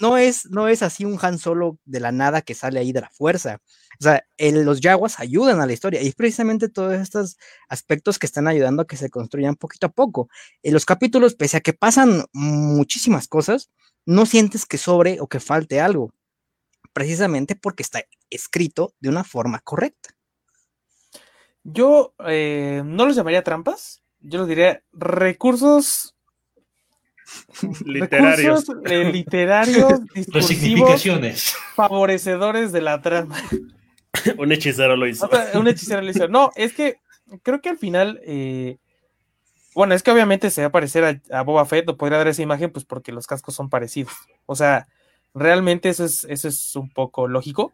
[0.00, 3.00] no es, no es así un Han Solo de la nada que sale ahí de
[3.00, 3.60] la fuerza.
[4.00, 7.36] O sea, los Yaguas ayudan a la historia y es precisamente todos estos
[7.68, 10.28] aspectos que están ayudando a que se construyan poquito a poco.
[10.62, 13.70] En los capítulos, pese a que pasan muchísimas cosas,
[14.06, 16.12] no sientes que sobre o que falte algo,
[16.92, 20.10] precisamente porque está escrito de una forma correcta.
[21.64, 26.16] Yo eh, no los llamaría trampas, yo los diría recursos
[27.84, 30.00] literarios, recursos, eh, literarios
[30.40, 33.36] significaciones favorecedores de la trama.
[34.38, 35.28] un hechicero lo hizo.
[35.54, 36.28] un hechicero lo hizo.
[36.28, 36.96] No, es que
[37.42, 38.78] creo que al final, eh,
[39.74, 42.42] bueno, es que obviamente se va a parecer a, Boba Fett, o podría dar esa
[42.42, 44.14] imagen, pues porque los cascos son parecidos.
[44.46, 44.88] O sea,
[45.34, 47.72] realmente eso es, eso es un poco lógico.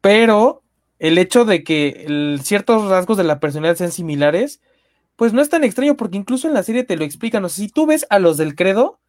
[0.00, 0.62] pero
[1.02, 4.60] el hecho de que ciertos rasgos de la personalidad sean similares,
[5.16, 7.44] pues no es tan extraño porque incluso en la serie te lo explican.
[7.44, 9.00] O sea, si tú ves a los del credo,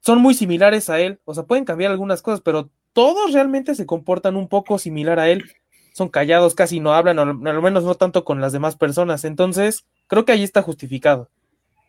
[0.00, 1.20] son muy similares a él.
[1.24, 5.30] O sea, pueden cambiar algunas cosas, pero todos realmente se comportan un poco similar a
[5.30, 5.50] él.
[5.94, 9.24] Son callados, casi no hablan, o al menos no tanto con las demás personas.
[9.24, 11.30] Entonces, creo que ahí está justificado.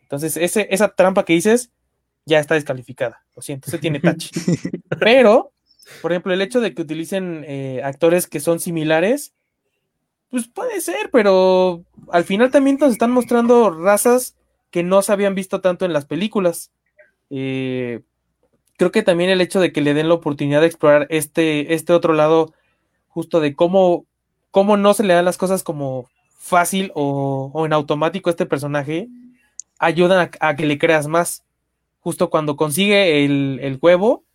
[0.00, 1.72] Entonces, ese, esa trampa que dices
[2.24, 3.22] ya está descalificada.
[3.36, 4.30] Lo siento, se tiene touch.
[4.98, 5.52] Pero
[6.02, 9.32] por ejemplo, el hecho de que utilicen eh, actores que son similares,
[10.30, 14.36] pues puede ser, pero al final también nos están mostrando razas
[14.70, 16.72] que no se habían visto tanto en las películas.
[17.30, 18.02] Eh,
[18.76, 21.92] creo que también el hecho de que le den la oportunidad de explorar este, este
[21.92, 22.52] otro lado,
[23.08, 24.04] justo de cómo,
[24.50, 29.08] cómo no se le dan las cosas como fácil o, en automático a este personaje,
[29.78, 31.44] ayudan a, que le creas más.
[32.00, 34.25] Justo cuando consigue el, el huevo,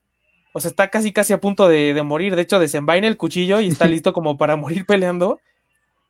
[0.53, 2.35] o sea, está casi casi a punto de, morir.
[2.35, 5.39] De hecho, desenvaina el cuchillo y está listo como para morir peleando.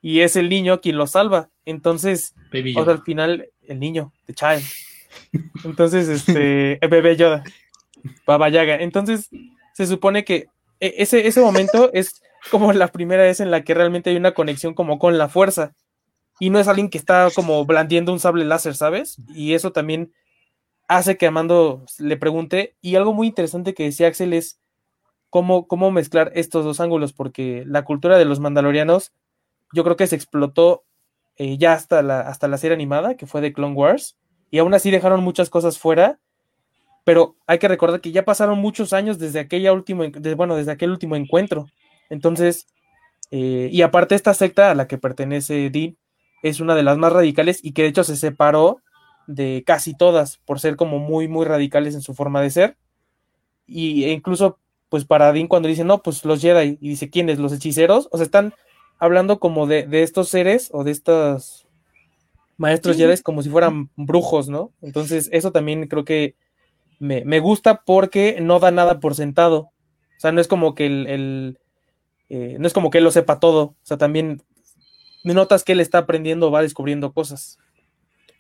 [0.02, 1.50] Y es el niño quien lo salva.
[1.66, 4.64] Entonces, o sea, al final, el niño, de Child.
[5.64, 7.44] Entonces, este, bebé Yoda,
[8.26, 8.78] Baba Yaga.
[8.78, 9.30] Entonces,
[9.74, 10.48] se supone que
[10.80, 14.34] e, ese, ese momento es como la primera vez en la que realmente hay una
[14.34, 15.74] conexión como con la fuerza.
[16.40, 19.18] Y no es alguien que está como blandiendo un sable láser, ¿sabes?
[19.36, 20.12] Y eso también
[20.92, 22.76] hace que Amando le pregunte.
[22.82, 24.60] Y algo muy interesante que decía Axel es
[25.30, 29.14] cómo, cómo mezclar estos dos ángulos, porque la cultura de los mandalorianos
[29.74, 30.84] yo creo que se explotó
[31.38, 34.18] eh, ya hasta la, hasta la serie animada, que fue de Clone Wars,
[34.50, 36.20] y aún así dejaron muchas cosas fuera,
[37.06, 40.04] pero hay que recordar que ya pasaron muchos años desde aquella último,
[40.36, 41.68] bueno, desde aquel último encuentro.
[42.10, 42.68] Entonces,
[43.32, 45.98] eh, y aparte esta secta a la que pertenece Dean
[46.44, 48.82] es una de las más radicales y que de hecho se separó
[49.28, 52.78] de casi todas por ser como muy, muy radicales en su forma de ser.
[53.68, 57.40] Y e incluso, pues para Dean cuando dice, no, pues los Jedi, y dice, ¿quiénes?
[57.40, 58.54] Los hechiceros, o sea, están
[59.00, 61.66] hablando como de, estos seres o de estos
[62.58, 64.72] maestros Jedi como si fueran brujos, ¿no?
[64.82, 66.36] Entonces, eso también creo que
[67.00, 69.72] me, gusta porque no da nada por sentado.
[70.18, 71.58] O sea, no es como que el,
[72.30, 73.62] eh, no es como que él lo sepa todo.
[73.64, 74.44] O sea, también
[75.24, 77.58] notas que él está aprendiendo, va descubriendo cosas.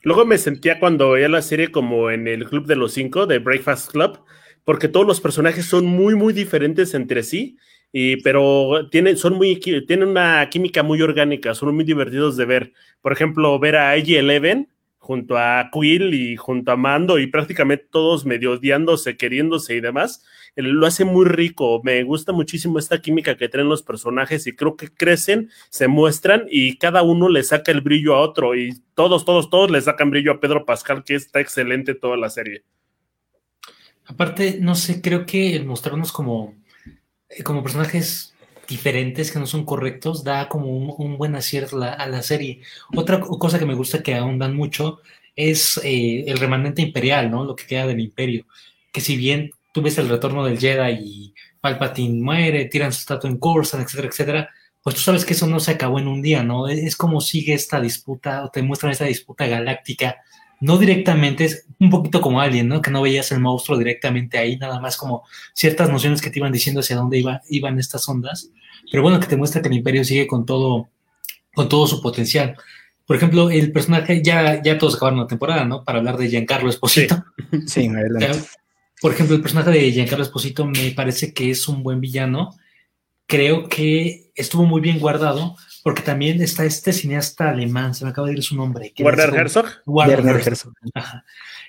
[0.03, 3.39] Luego me sentía cuando veía la serie como en el Club de los Cinco, de
[3.39, 4.19] Breakfast Club,
[4.63, 7.57] porque todos los personajes son muy, muy diferentes entre sí,
[7.91, 12.73] y, pero tienen, son muy, tienen una química muy orgánica, son muy divertidos de ver.
[13.01, 14.70] Por ejemplo, ver a IG Eleven
[15.01, 20.23] junto a Quill y junto a Mando y prácticamente todos medio odiándose, queriéndose y demás,
[20.55, 21.81] lo hace muy rico.
[21.83, 26.45] Me gusta muchísimo esta química que traen los personajes y creo que crecen, se muestran
[26.51, 30.11] y cada uno le saca el brillo a otro y todos, todos, todos le sacan
[30.11, 32.63] brillo a Pedro Pascal, que está excelente toda la serie.
[34.05, 36.53] Aparte, no sé, creo que mostrarnos como,
[37.27, 38.30] eh, como personajes
[38.71, 42.61] diferentes que no son correctos da como un, buen acierto a la serie.
[42.95, 45.01] Otra cosa que me gusta que ahondan mucho
[45.35, 47.43] es eh, el remanente imperial, ¿no?
[47.43, 48.45] Lo que queda del imperio.
[48.91, 53.29] Que si bien tú ves el retorno del Jedi y Palpatine muere, tiran su estatua
[53.29, 54.49] en Coruscant, etcétera, etcétera,
[54.81, 56.67] pues tú sabes que eso no se acabó en un día, ¿no?
[56.67, 60.17] Es como sigue esta disputa, o te muestran esta disputa galáctica,
[60.61, 62.81] no directamente, es un poquito como Alien, ¿no?
[62.81, 66.51] Que no veías el monstruo directamente ahí, nada más como ciertas nociones que te iban
[66.51, 68.49] diciendo hacia dónde iba, iban estas ondas,
[68.91, 70.89] pero bueno, que te muestra que el Imperio sigue con todo,
[71.53, 72.55] con todo su potencial.
[73.05, 75.83] Por ejemplo, el personaje, ya, ya todos acabaron la temporada, ¿no?
[75.83, 77.25] Para hablar de Giancarlo Esposito.
[77.65, 78.39] Sí, adelante.
[79.01, 82.55] Por ejemplo, el personaje de Giancarlo Esposito me parece que es un buen villano.
[83.25, 88.27] Creo que estuvo muy bien guardado, porque también está este cineasta alemán, se me acaba
[88.27, 88.91] de ir su nombre.
[88.95, 89.65] que hace como- Herzog.
[89.85, 91.25] Werner Werner Herzog, ajá,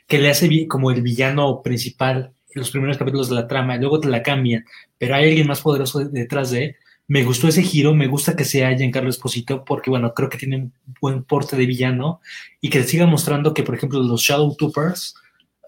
[0.06, 3.80] que le hace como el villano principal en los primeros capítulos de la trama, y
[3.80, 4.64] luego te la cambian,
[4.98, 6.76] pero hay alguien más poderoso de- detrás de él.
[7.08, 10.56] Me gustó ese giro, me gusta que sea Giancarlo Esposito, porque bueno, creo que tiene
[10.56, 12.20] un buen porte de villano
[12.60, 15.14] y que siga mostrando que, por ejemplo, los Shadow Troopers,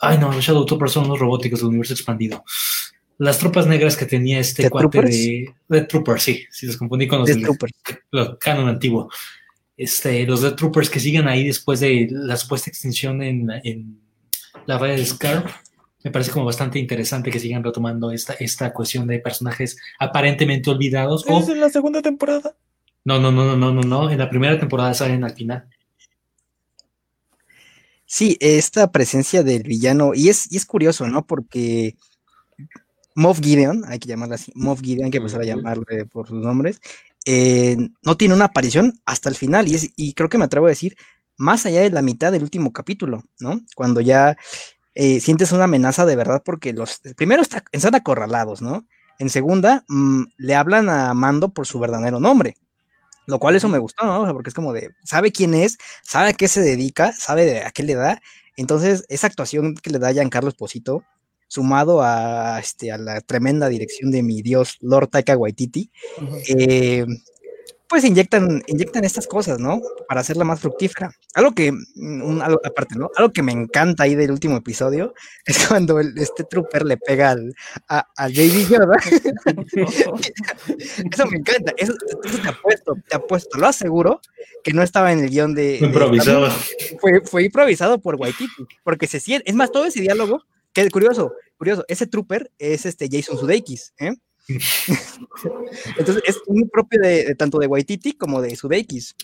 [0.00, 2.44] ay no, los Shadow Troopers son los robóticos del universo expandido.
[3.18, 5.14] Las tropas negras que tenía este ¿The cuate Troopers?
[5.16, 7.72] de, de Troopers, sí, si los confundí con los The del- Troopers.
[8.11, 9.11] los canon antiguo.
[9.77, 14.00] Este, los Death Troopers que siguen ahí después de la supuesta extinción en, en
[14.66, 15.48] la raya de Scarp.
[16.05, 21.24] Me parece como bastante interesante que sigan retomando esta, esta cuestión de personajes aparentemente olvidados.
[21.29, 22.57] o- Es en la segunda temporada.
[23.05, 24.11] no, no, no, no, no, no, no.
[24.11, 25.68] En la primera temporada salen al final.
[28.07, 31.27] Sí, esta presencia del villano, y es, y es curioso, ¿no?
[31.27, 31.96] Porque
[33.14, 36.42] Moff Gideon, hay que llamarla así, Moff Gideon, hay que empezar a llamarle por sus
[36.42, 36.81] nombres,
[37.27, 40.66] eh, no tiene una aparición hasta el final, y, es, y creo que me atrevo
[40.66, 40.96] a decir,
[41.37, 43.61] más allá de la mitad del último capítulo, ¿no?
[43.74, 44.37] Cuando ya
[44.94, 48.87] eh, sientes una amenaza de verdad, porque los, primero está- están acorralados, ¿no?
[49.18, 52.57] En segunda, mm, le hablan a Mando por su verdadero nombre.
[53.27, 54.20] Lo cual eso me gustó, ¿no?
[54.22, 57.46] O sea, porque es como de, sabe quién es, sabe a qué se dedica, sabe
[57.46, 58.20] de a qué le da.
[58.57, 61.05] Entonces, esa actuación que le da Giancarlo Esposito,
[61.55, 65.90] sumado a, este, a la tremenda dirección de mi dios Lord Taika Waititi,
[66.49, 67.07] eh,
[67.88, 69.81] pues inyectan, inyectan estas cosas, ¿no?
[70.09, 71.12] Para hacerla más fructífera.
[71.35, 73.09] Algo que, un- algo aparte, ¿no?
[73.14, 75.14] Algo que me encanta ahí del último episodio
[75.47, 77.55] es cuando el- este trooper le pega al,
[77.88, 78.97] a, a JD Yoda.
[81.12, 81.73] Eso me encanta.
[81.77, 84.21] Eso, eso te apuesto, te apuesto, lo aseguro
[84.64, 85.79] que no estaba en el guion de.
[85.79, 86.51] de- Improvisado.
[87.01, 90.43] fue, fue improvisado por Waititi, porque se siente, es más, todo ese diálogo,
[90.82, 94.12] es curioso, curioso, ese trooper es este Jason Sudeikis, ¿eh?
[95.98, 99.14] Entonces es muy propio de, de tanto de Waititi como de Sudeikis.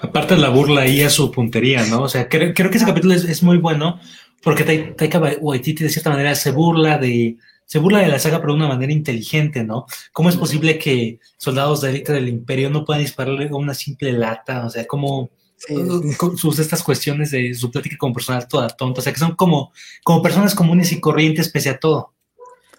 [0.00, 2.02] Aparte la burla ahí a su puntería, ¿no?
[2.02, 4.00] O sea, creo, creo que ese capítulo es, es muy bueno
[4.42, 8.38] porque Tai- Taika Waititi de cierta manera se burla de se burla de la saga
[8.40, 9.86] pero de una manera inteligente, ¿no?
[10.12, 14.12] ¿Cómo es posible que soldados de élite del imperio no puedan dispararle a una simple
[14.12, 14.66] lata?
[14.66, 15.30] O sea, como
[15.66, 15.76] Sí,
[16.16, 19.36] con sus estas cuestiones de su plática como personal toda tonta, o sea, que son
[19.36, 19.72] como,
[20.02, 22.12] como personas comunes y corrientes pese a todo.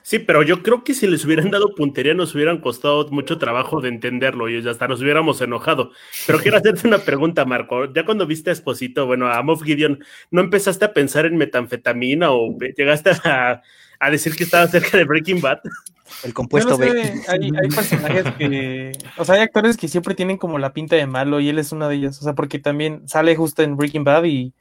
[0.01, 3.79] Sí, pero yo creo que si les hubieran dado puntería nos hubieran costado mucho trabajo
[3.79, 5.91] de entenderlo y hasta nos hubiéramos enojado.
[6.27, 7.85] Pero quiero hacerte una pregunta, Marco.
[7.93, 12.31] Ya cuando viste a Esposito, bueno, a Moff Gideon, ¿no empezaste a pensar en metanfetamina
[12.33, 13.61] o llegaste a,
[14.05, 15.59] a decir que estaba cerca de Breaking Bad?
[16.23, 17.21] el compuesto no sé, B.
[17.27, 21.07] hay, hay personajes que, o sea, hay actores que siempre tienen como la pinta de
[21.07, 24.03] malo y él es uno de ellos, o sea, porque también sale justo en Breaking
[24.03, 24.53] Bad y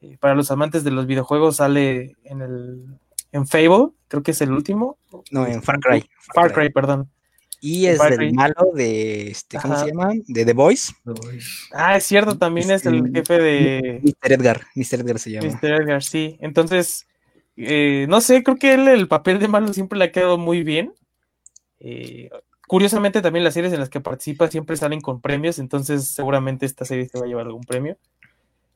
[0.00, 2.84] eh, para los amantes de los videojuegos sale en el
[3.32, 4.96] en Fable, creo que es el último,
[5.30, 6.08] No, en Far Cry.
[6.34, 7.10] Far Cry, perdón.
[7.60, 8.32] Y es Cry.
[8.32, 9.82] malo de, este, ¿cómo Ajá.
[9.84, 10.12] se llama?
[10.28, 10.92] De The Voice.
[11.72, 13.10] Ah, es cierto, también es el Sí.
[13.14, 14.32] jefe de Mr.
[14.32, 14.62] Edgar.
[14.74, 15.00] Mr.
[15.00, 15.48] Edgar se llama.
[15.48, 15.72] Mr.
[15.82, 16.36] Edgar, sí.
[16.40, 17.06] Entonces,
[17.56, 20.62] eh, no sé, creo que él el papel de malo siempre le ha quedado muy
[20.62, 20.94] bien.
[21.80, 22.30] Eh,
[22.68, 26.84] curiosamente, también las series en las que participa siempre salen con premios, entonces seguramente esta
[26.84, 27.98] serie se va a llevar algún premio.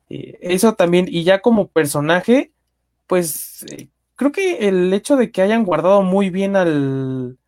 [0.09, 2.53] Eh, eso también, y ya como personaje,
[3.07, 3.65] pues
[4.17, 7.39] creo que el hecho de que hayan guardado muy bien al,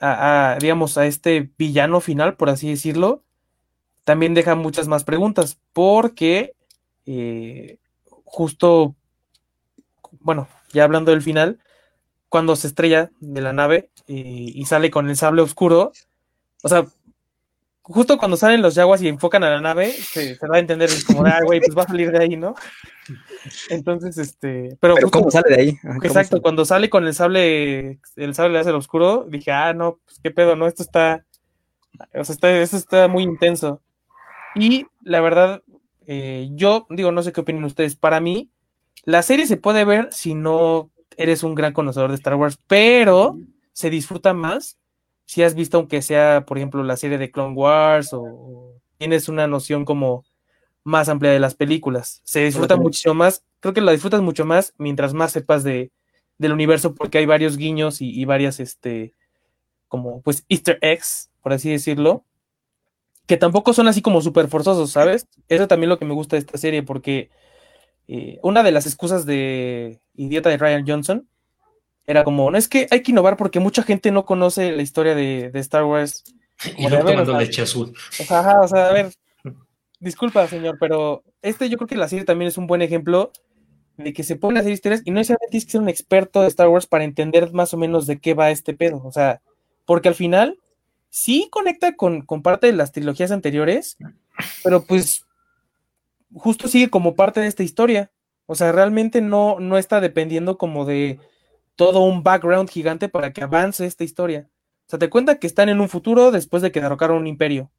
[0.00, 3.22] a, a, digamos, a este villano final, por así decirlo,
[4.04, 6.54] también deja muchas más preguntas, porque
[7.06, 7.78] eh,
[8.24, 8.94] justo,
[10.20, 11.58] bueno, ya hablando del final,
[12.28, 15.92] cuando se estrella de la nave y sale con el sable oscuro,
[16.62, 16.84] o sea,
[17.82, 20.88] justo cuando salen los yaguas y enfocan a la nave, se, se da a entender
[20.88, 22.54] es como, ah, güey, pues va a salir de ahí, ¿no?
[23.68, 25.68] Entonces, este, pero, Pero justo- ¿cómo sale de ahí?
[25.70, 26.42] Ajá, ¿cómo Exacto, sale?
[26.42, 30.54] cuando sale con el sable, el sable láser oscuro, dije, ah, no, pues qué pedo,
[30.56, 31.24] no, esto está,
[32.14, 33.80] o sea, está, esto está muy intenso.
[34.54, 35.62] Y la verdad,
[36.06, 38.50] eh, yo digo, no sé qué opinan ustedes, para mí,
[39.04, 43.38] la serie se puede ver si no eres un gran conocedor de Star Wars, pero
[43.72, 44.78] se disfruta más
[45.24, 49.28] si has visto, aunque sea, por ejemplo, la serie de Clone Wars o, o tienes
[49.28, 50.24] una noción como
[50.82, 52.20] más amplia de las películas.
[52.24, 52.84] Se disfruta Ujú.
[52.84, 55.90] muchísimo más, creo que la disfrutas mucho más mientras más sepas de,
[56.38, 59.14] del universo, porque hay varios guiños y, y varias, este,
[59.88, 62.24] como, pues, easter eggs, por así decirlo,
[63.26, 65.28] que tampoco son así como súper forzosos, ¿sabes?
[65.48, 67.30] Eso también lo que me gusta de esta serie, porque
[68.12, 71.28] eh, una de las excusas de idiota de Ryan Johnson
[72.08, 75.14] era como, no es que hay que innovar porque mucha gente no conoce la historia
[75.14, 76.24] de, de Star Wars.
[76.76, 77.94] Y a ver, tomando leche azul.
[77.94, 79.12] o sea, ajá, o sea, a ver,
[80.00, 83.30] disculpa, señor, pero este yo creo que la serie también es un buen ejemplo
[83.96, 86.48] de que se pueden hacer historias y no necesariamente tienes que ser un experto de
[86.48, 89.00] Star Wars para entender más o menos de qué va este pedo.
[89.04, 89.40] O sea,
[89.86, 90.58] porque al final
[91.10, 93.96] sí conecta con, con parte de las trilogías anteriores,
[94.64, 95.24] pero pues
[96.34, 98.10] justo sigue como parte de esta historia.
[98.46, 101.18] O sea, realmente no, no está dependiendo como de
[101.76, 104.48] todo un background gigante para que avance esta historia.
[104.86, 107.70] O sea, te cuenta que están en un futuro después de que derrocaron un imperio.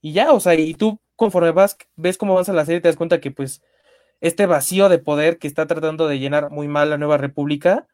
[0.00, 2.96] Y ya, o sea, y tú conforme vas, ves cómo avanza la serie, te das
[2.96, 3.62] cuenta que pues
[4.20, 7.86] este vacío de poder que está tratando de llenar muy mal la nueva república,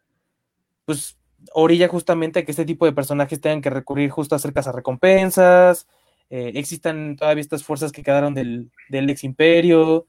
[0.86, 1.18] pues
[1.52, 5.86] orilla justamente a que este tipo de personajes tengan que recurrir justo a hacer cazarrecompensas,
[6.30, 10.06] eh, existan todavía estas fuerzas que quedaron del, ex imperio.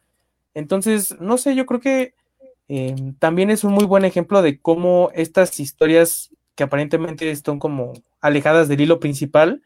[0.53, 2.13] Entonces, no sé, yo creo que
[2.67, 7.93] eh, también es un muy buen ejemplo de cómo estas historias que aparentemente están como
[8.21, 9.63] alejadas del hilo principal,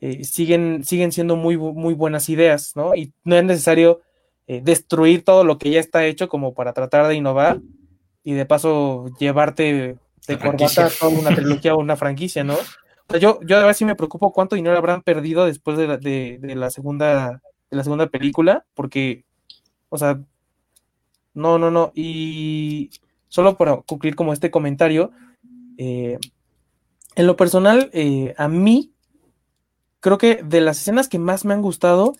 [0.00, 2.94] eh, siguen, siguen siendo muy, muy buenas ideas, ¿no?
[2.94, 4.00] Y no es necesario
[4.46, 7.60] eh, destruir todo lo que ya está hecho como para tratar de innovar
[8.22, 9.96] y de paso llevarte
[10.26, 12.56] de corbata toda una trilogía o una franquicia, ¿no?
[13.20, 16.38] Yo, yo a ver si me preocupo cuánto dinero habrán perdido después de la, de,
[16.42, 17.40] la segunda
[17.70, 19.24] de la segunda película, porque,
[19.88, 20.20] o sea,
[21.34, 21.92] no, no, no.
[21.94, 22.90] Y
[23.28, 25.10] solo para concluir como este comentario,
[25.78, 26.18] eh,
[27.16, 28.92] en lo personal, eh, a mí,
[30.00, 32.14] creo que de las escenas que más me han gustado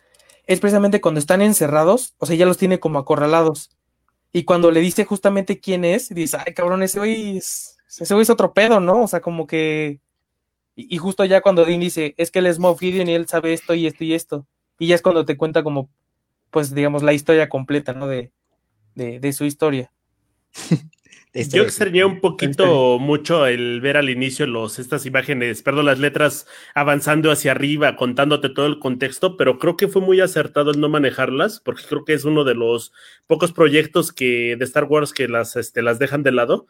[0.47, 3.71] es precisamente cuando están encerrados, o sea, ya los tiene como acorralados.
[4.33, 8.23] Y cuando le dice justamente quién es, dice, ay, cabrón, ese güey es, ese güey
[8.23, 9.03] es otro pedo, ¿no?
[9.03, 10.01] O sea, como que...
[10.81, 13.53] Y, justo ya cuando Dean dice, es que él es Moff Gideon y él sabe
[13.53, 14.47] esto y esto y esto.
[14.79, 15.91] Y ya es cuando te cuenta como,
[16.53, 18.07] pues, digamos, la historia completa, ¿no?
[18.07, 18.31] De,
[18.95, 19.91] de, de su historia.
[21.35, 26.47] Yo extrañé un poquito mucho el ver al inicio los, estas imágenes, perdón, las letras
[26.75, 30.89] avanzando hacia arriba, contándote todo el contexto, pero creo que fue muy acertado el no
[30.89, 32.93] manejarlas, porque creo que es uno de los
[33.27, 36.67] pocos proyectos que de Star Wars que las, este, las dejan de lado.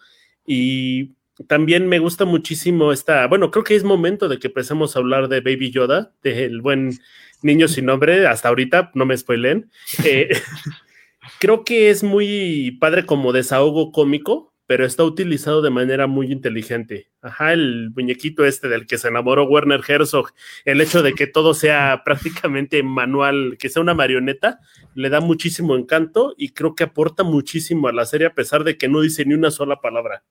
[0.47, 1.13] Y
[1.47, 5.29] también me gusta muchísimo esta, bueno, creo que es momento de que empecemos a hablar
[5.29, 6.99] de Baby Yoda, del buen
[7.43, 9.71] niño sin nombre, hasta ahorita, no me spoilen.
[10.05, 10.31] Eh,
[11.39, 17.09] creo que es muy padre como desahogo cómico, pero está utilizado de manera muy inteligente.
[17.23, 20.33] Ajá, el muñequito este del que se enamoró Werner Herzog,
[20.67, 24.61] el hecho de que todo sea prácticamente manual, que sea una marioneta,
[24.95, 28.77] le da muchísimo encanto y creo que aporta muchísimo a la serie a pesar de
[28.77, 30.25] que no dice ni una sola palabra.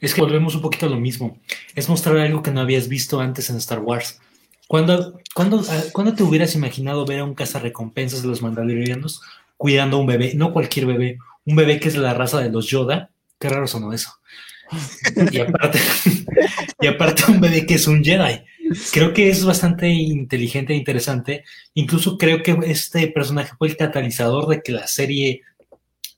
[0.00, 1.38] Es que volvemos un poquito a lo mismo.
[1.74, 4.20] Es mostrar algo que no habías visto antes en Star Wars.
[4.66, 9.20] ¿Cuándo, cuando, te hubieras imaginado ver a un cazarrecompensas de los mandalorianos
[9.56, 10.32] cuidando a un bebé?
[10.34, 13.66] No cualquier bebé, un bebé que es de la raza de los Yoda Qué raro
[13.66, 14.10] sonó eso.
[15.30, 15.78] Y aparte,
[16.80, 18.40] y aparte un bebé que es un Jedi.
[18.92, 21.44] Creo que es bastante inteligente e interesante.
[21.74, 25.42] Incluso creo que este personaje fue el catalizador de que la serie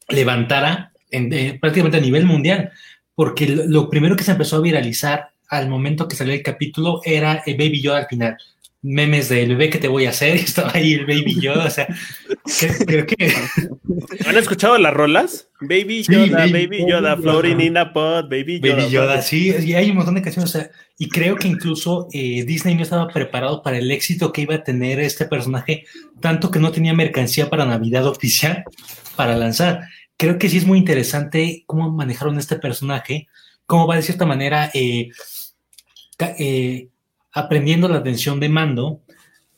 [0.09, 2.71] levantara eh, prácticamente a nivel mundial.
[3.17, 7.43] Porque lo primero que se empezó a viralizar al momento que salió el capítulo era
[7.45, 8.37] el Baby Yoda al final
[8.87, 11.71] memes del bebé que te voy a hacer, y estaba ahí el Baby Yoda, o
[11.71, 11.89] sea,
[12.87, 13.33] creo que...
[14.27, 15.49] ¿Han escuchado las rolas?
[15.61, 18.77] Baby Yoda, Baby, Yoda, Floating in a Pod, Baby Yoda.
[18.77, 22.09] Baby Yoda, sí, y hay un montón de canciones, o sea, y creo que incluso
[22.13, 25.85] eh, Disney no estaba preparado para el éxito que iba a tener este personaje,
[26.21, 28.65] tanto que no tenía mercancía para Navidad oficial
[29.17, 29.81] para lanzar.
[30.17, 33.29] Creo que sí es muy interesante cómo manejaron este personaje,
[33.67, 34.71] cómo va de cierta manera...
[34.75, 35.11] Eh,
[36.19, 36.89] eh,
[37.37, 39.03] aprendiendo la atención de Mando,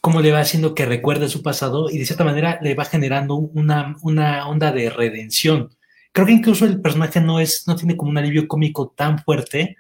[0.01, 3.37] cómo le va haciendo que recuerde su pasado y de cierta manera le va generando
[3.37, 5.71] una, una onda de redención.
[6.11, 9.77] Creo que incluso el personaje no, es, no tiene como un alivio cómico tan fuerte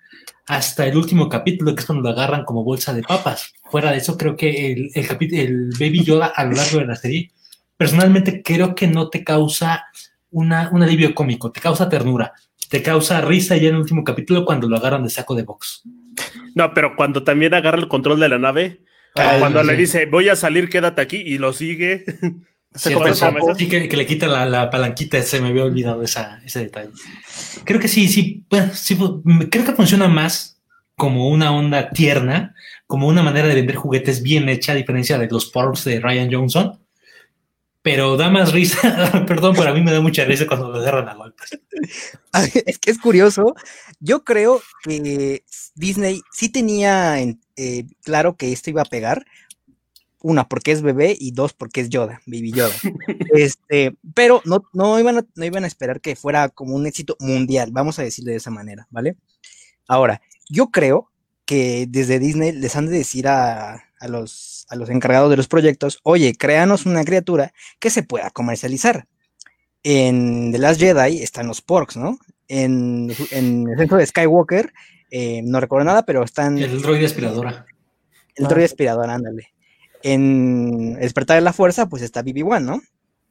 [0.46, 3.52] hasta el último capítulo, que es cuando lo agarran como bolsa de papas.
[3.68, 6.94] Fuera de eso, creo que el, el, el Baby Yoda a lo largo de la
[6.94, 7.32] serie,
[7.76, 9.86] personalmente creo que no te causa
[10.30, 12.32] una, un alivio cómico, te causa ternura,
[12.68, 15.82] te causa risa ya en el último capítulo cuando lo agarran de saco de box.
[16.54, 18.82] No, pero cuando también agarra el control de la nave,
[19.14, 22.04] cuando le dice voy a salir, quédate aquí y lo sigue.
[22.74, 22.94] Sí,
[23.68, 26.90] que, le quita la, palanquita, se me había olvidado esa, ese detalle.
[27.64, 28.96] Creo que sí, sí, sí,
[29.50, 30.60] creo que funciona más
[30.94, 32.54] como una onda tierna,
[32.86, 36.30] como una manera de vender juguetes bien hecha, a diferencia de los porks de Ryan
[36.30, 36.78] Johnson.
[37.90, 38.82] Pero da más risa,
[39.26, 41.58] perdón, pero a mí me da mucha risa cuando lo agarran a golpes.
[42.66, 43.54] Es que es curioso.
[43.98, 45.42] Yo creo que
[45.74, 49.24] Disney sí tenía eh, claro que esto iba a pegar.
[50.20, 52.74] Una, porque es bebé, y dos, porque es Yoda, Baby Yoda.
[53.34, 57.16] Este, pero no, no, iban a, no iban a esperar que fuera como un éxito
[57.20, 59.16] mundial, vamos a decirlo de esa manera, ¿vale?
[59.86, 60.20] Ahora,
[60.50, 61.10] yo creo
[61.46, 64.32] que desde Disney les han de decir a, a los,
[64.68, 69.06] a los encargados de los proyectos, oye, créanos una criatura que se pueda comercializar.
[69.82, 72.18] En The Last Jedi están los porks, ¿no?
[72.48, 74.72] En, en el centro de Skywalker,
[75.10, 76.58] eh, no recuerdo nada, pero están...
[76.58, 77.66] El droide aspiradora.
[78.34, 79.52] El droide aspiradora, ándale.
[80.02, 82.80] En Despertar de la Fuerza, pues está BB-1, ¿no?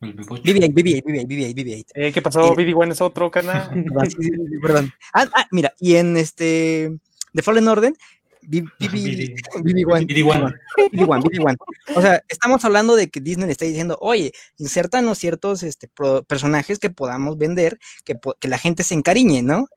[0.01, 1.85] BB-8, BB-8, BB-8, BB-8.
[1.95, 2.55] Eh, ¿Qué pasó?
[2.55, 3.69] BB-1 es otro canal.
[4.61, 4.91] Perdón.
[5.13, 6.91] Ah, ah, mira, y en este...
[7.33, 7.93] The Fallen Order,
[8.47, 9.35] BB-1.
[10.07, 10.53] BB-1.
[10.91, 11.57] BB-1.
[11.95, 15.89] O sea, estamos hablando de que Disney le está diciendo, oye, insertanos ciertos este,
[16.27, 19.67] personajes que podamos vender, que, que, la gente se encariñe, ¿no?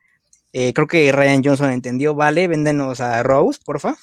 [0.53, 3.97] Eh, creo que Ryan Johnson entendió, vale, véndenos a Rose, porfa.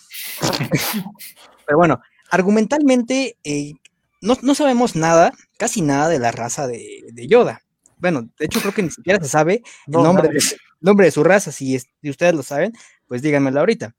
[1.66, 3.74] Pero bueno, argumentalmente eh,
[4.22, 7.62] no, no, sabemos nada, casi nada de la raza de, de, Yoda.
[7.98, 10.40] Bueno, de hecho creo que ni siquiera se sabe el nombre, de,
[10.80, 11.52] nombre de su raza.
[11.52, 12.74] Si, si ustedes lo saben,
[13.08, 13.96] pues díganmelo ahorita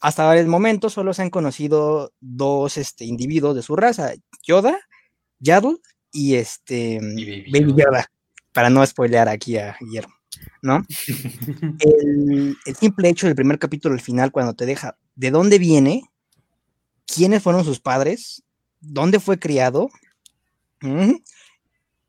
[0.00, 4.78] hasta el momento solo se han conocido dos este, individuos de su raza, Yoda,
[5.40, 5.78] Yaddle
[6.12, 8.06] y este Baby, Yoda,
[8.52, 10.14] para no spoilear aquí a Guillermo,
[10.62, 10.84] ¿no?
[11.80, 16.02] el, simple hecho del primer capítulo al final, cuando te deja de dónde viene,
[17.06, 18.44] quiénes fueron sus padres,
[18.80, 19.90] dónde fue criado,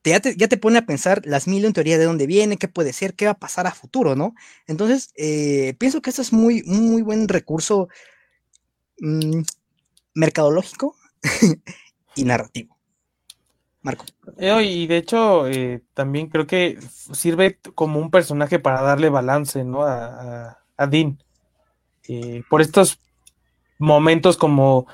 [0.09, 3.13] ya, te, pone a pensar las mil en teoría de dónde viene, qué puede ser,
[3.13, 4.35] qué va a pasar a futuro, ¿no?
[4.67, 7.87] Entonces, eh, pienso que esto es muy, muy buen recurso
[8.99, 9.41] mmm,
[10.13, 10.95] mercadológico
[12.15, 12.77] y narrativo.
[13.81, 14.05] Marco.
[14.37, 16.77] Eh, y de hecho, eh, también creo que
[17.13, 19.83] sirve como un personaje para darle balance, ¿no?
[19.83, 21.17] A, a, a Dean.
[22.49, 22.99] por estos
[23.77, 24.87] momentos como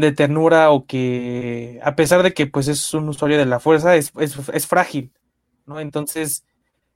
[0.00, 3.96] de ternura o que a pesar de que pues es un usuario de la fuerza
[3.96, 5.12] es, es, frágil,
[5.66, 5.80] ¿no?
[5.80, 6.44] Entonces,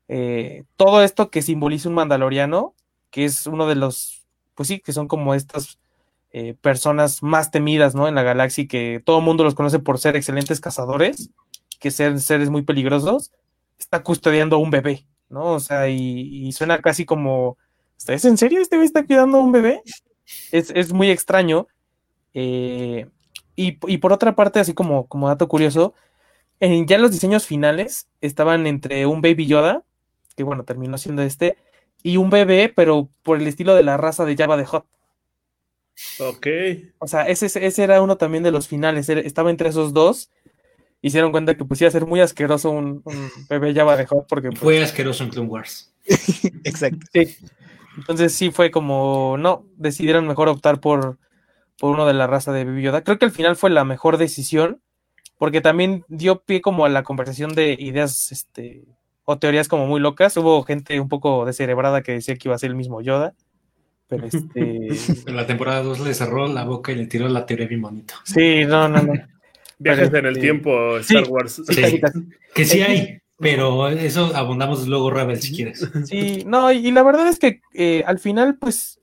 [0.09, 2.75] eh, todo esto que simboliza un mandaloriano,
[3.11, 5.79] que es uno de los, pues sí, que son como estas
[6.33, 8.09] eh, personas más temidas, ¿no?
[8.09, 11.31] En la galaxia y que todo el mundo los conoce por ser excelentes cazadores,
[11.79, 13.33] que ser seres muy peligrosos,
[13.79, 15.47] está custodiando a un bebé, ¿no?
[15.53, 17.59] O sea, y, suena casi como,
[18.07, 19.83] ¿es en serio este bebé está cuidando a un bebé?
[20.53, 21.67] Es, es muy extraño
[22.35, 23.07] eh,
[23.55, 25.95] y, por otra parte, así como, como dato curioso,
[26.59, 29.85] en, ya los diseños finales estaban entre un Baby Yoda,
[30.37, 31.59] que bueno, terminó siendo este,
[32.03, 34.87] y un bebé, pero por el estilo de la raza de Java de Hot.
[36.19, 36.47] Ok.
[36.99, 40.31] O sea, ese, ese era uno también de los finales, estaba entre esos dos.
[41.03, 43.03] Hicieron cuenta que pues iba a ser muy asqueroso un,
[43.49, 44.49] bebé Java de Hot porque...
[44.49, 45.93] Pues, fue asqueroso en Clone Wars.
[46.65, 47.07] Exacto.
[47.13, 47.37] Sí.
[47.97, 51.19] Entonces sí fue como, no, decidieron mejor optar por,
[51.83, 53.03] por uno de la raza de Baby Yoda.
[53.03, 54.81] Creo que al final fue la mejor decisión,
[55.37, 58.85] porque también dio pie como a la conversación de ideas este,
[59.25, 60.37] o teorías como muy locas.
[60.37, 63.35] Hubo gente un poco descerebrada que decía que iba a ser el mismo Yoda.
[64.07, 64.91] Pero este.
[65.27, 68.15] En la temporada 2 le cerró la boca y le tiró la teoría bien bonito.
[68.23, 69.15] Sí, no, no, no.
[69.81, 71.63] Viajes en el tiempo, Star Wars.
[72.55, 75.85] que sí hay, pero eso abundamos luego, Rebel, si quieres.
[76.05, 79.02] Sí, no, y la verdad es que eh, al final, pues,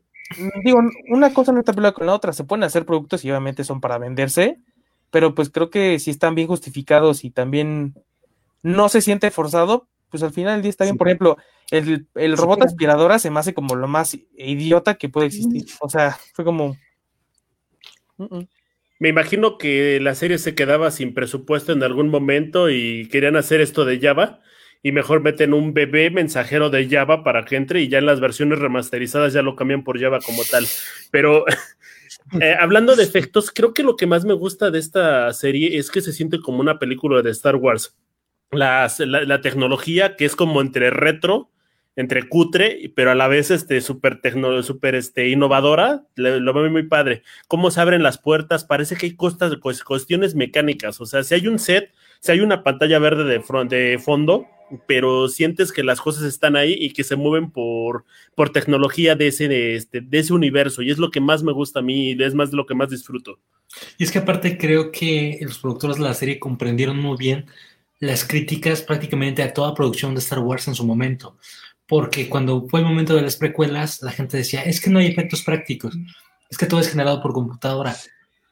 [0.64, 3.64] digo, una cosa no está peleada con la otra, se pueden hacer productos y obviamente
[3.64, 4.60] son para venderse,
[5.12, 7.96] pero pues creo que si están bien justificados y también
[8.62, 10.98] no se siente forzado, pues al final del día está bien.
[10.98, 11.38] Por ejemplo,
[11.72, 15.66] el, robot aspiradora se me hace como lo más idiota que puede existir.
[15.80, 16.78] O sea, fue como...
[19.00, 23.62] Me imagino que la serie se quedaba sin presupuesto en algún momento y querían hacer
[23.62, 24.42] esto de Java
[24.82, 28.20] y mejor meten un bebé mensajero de Java para que entre y ya en las
[28.20, 30.66] versiones remasterizadas ya lo cambian por Java como tal.
[31.12, 31.46] Pero
[32.42, 35.92] eh, hablando de efectos, creo que lo que más me gusta de esta serie es
[35.92, 37.98] que se siente como una película de Star Wars.
[38.52, 41.52] la, tecnología que es como entre retro,
[41.98, 44.22] entre cutre, pero a la vez este súper
[44.64, 47.24] super este, innovadora, lo veo muy padre.
[47.50, 51.02] Cómo se abren las puertas, parece que hay costas, pues, cuestiones mecánicas.
[51.02, 54.48] O sea, si hay un set, si hay una pantalla verde de, de fondo,
[54.88, 58.06] pero sientes que las cosas están ahí y que se mueven por,
[58.36, 60.82] por tecnología de ese, de, este, de ese universo.
[60.82, 62.90] Y es lo que más me gusta a mí y es más lo que más
[62.90, 63.40] disfruto.
[63.98, 67.46] Y es que aparte creo que los productores de la serie comprendieron muy bien
[68.00, 71.38] las críticas prácticamente a toda producción de Star Wars en su momento.
[71.88, 75.08] Porque cuando fue el momento de las precuelas, la gente decía, es que no hay
[75.08, 75.98] efectos prácticos,
[76.50, 77.96] es que todo es generado por computadora.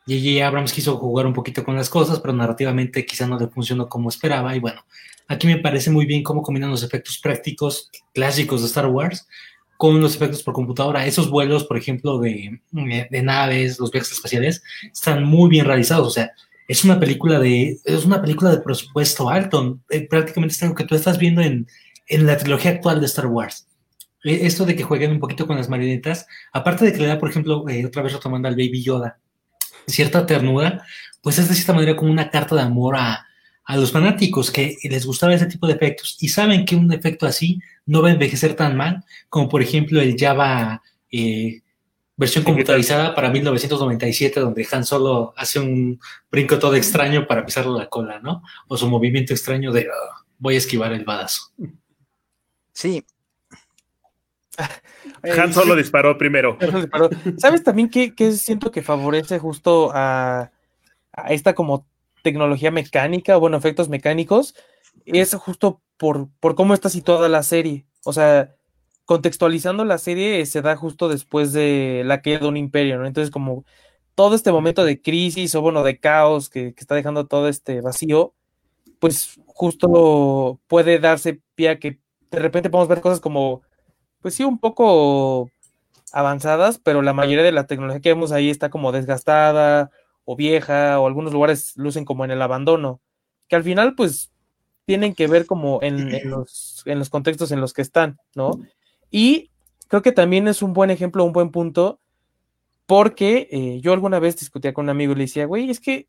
[0.07, 3.89] Y Abrams quiso jugar un poquito con las cosas, pero narrativamente quizá no le funcionó
[3.89, 4.55] como esperaba.
[4.55, 4.85] Y bueno,
[5.27, 9.27] aquí me parece muy bien cómo combinan los efectos prácticos clásicos de Star Wars
[9.75, 11.05] con los efectos por computadora.
[11.05, 12.61] Esos vuelos, por ejemplo, de,
[13.21, 16.07] naves, los viajes espaciales, están muy bien realizados.
[16.07, 16.31] O sea,
[16.69, 19.77] es una película de, es una película de presupuesto alto.
[19.89, 21.67] Eh, prácticamente es algo que tú estás viendo en,
[22.07, 23.67] en la trilogía actual de Star Wars.
[24.23, 27.19] E, esto de que jueguen un poquito con las marionetas, aparte de que le da,
[27.19, 29.19] por ejemplo, eh, otra vez retomando al Baby Yoda,
[29.87, 30.85] cierta ternura,
[31.21, 33.23] pues es de cierta manera como una carta de amor a,
[33.75, 37.59] los fanáticos que les gustaba ese tipo de efectos y saben que un efecto así
[37.85, 40.81] no va a envejecer tan mal como por ejemplo el Java
[41.11, 41.63] eh,
[42.15, 45.99] versión computarizada para 1997 donde Han Solo hace un
[46.31, 48.41] brinco todo extraño para pisarle la cola, ¿no?
[48.69, 51.51] O su movimiento extraño de ah, voy a esquivar el badazo.
[52.71, 53.03] Sí.
[55.23, 56.57] Han Solo disparó primero.
[57.37, 60.51] ¿Sabes también qué, siento que favorece justo a,
[61.29, 61.87] esta como
[62.23, 64.55] tecnología mecánica, bueno, efectos mecánicos?
[65.05, 67.85] Es justo por, por cómo está situada la serie.
[68.03, 68.53] O sea,
[69.05, 73.07] contextualizando la serie se da justo después de la caída de un imperio, ¿no?
[73.07, 73.65] Entonces, como
[74.15, 77.81] todo este momento de crisis o bueno, de caos que, que está dejando todo este
[77.81, 78.33] vacío,
[78.99, 81.99] pues justo puede darse pie a que
[82.31, 83.61] de repente podemos ver cosas como
[84.21, 85.51] pues sí, un poco
[86.11, 89.91] avanzadas, pero la mayoría de la tecnología que vemos ahí está como desgastada
[90.25, 93.01] o vieja, o algunos lugares lucen como en el abandono,
[93.47, 94.31] que al final pues
[94.85, 98.59] tienen que ver como en, los, en los contextos en los que están, ¿no?
[99.11, 99.51] Y
[99.87, 101.99] creo que también es un buen ejemplo, un buen punto,
[102.85, 106.07] porque eh, yo alguna vez discutía con un amigo y le decía, güey, es que,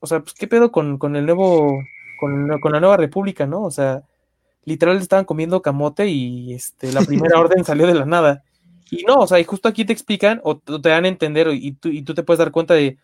[0.00, 1.80] o sea, pues qué pedo con, con el nuevo,
[2.18, 3.62] con, con la nueva república, ¿no?
[3.62, 4.02] O sea,
[4.68, 8.44] literal estaban comiendo camote y este, la primera orden salió de la nada.
[8.90, 11.72] Y no, o sea, y justo aquí te explican o te dan a entender y
[11.72, 12.98] tú, y tú te puedes dar cuenta de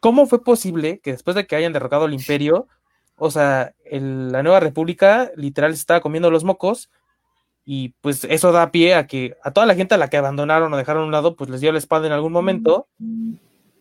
[0.00, 2.68] cómo fue posible que después de que hayan derrotado al imperio,
[3.16, 6.90] o sea, la nueva república literal estaba comiendo los mocos
[7.64, 10.72] y pues eso da pie a que a toda la gente a la que abandonaron
[10.72, 12.86] o dejaron a un lado, pues les dio la espalda en algún momento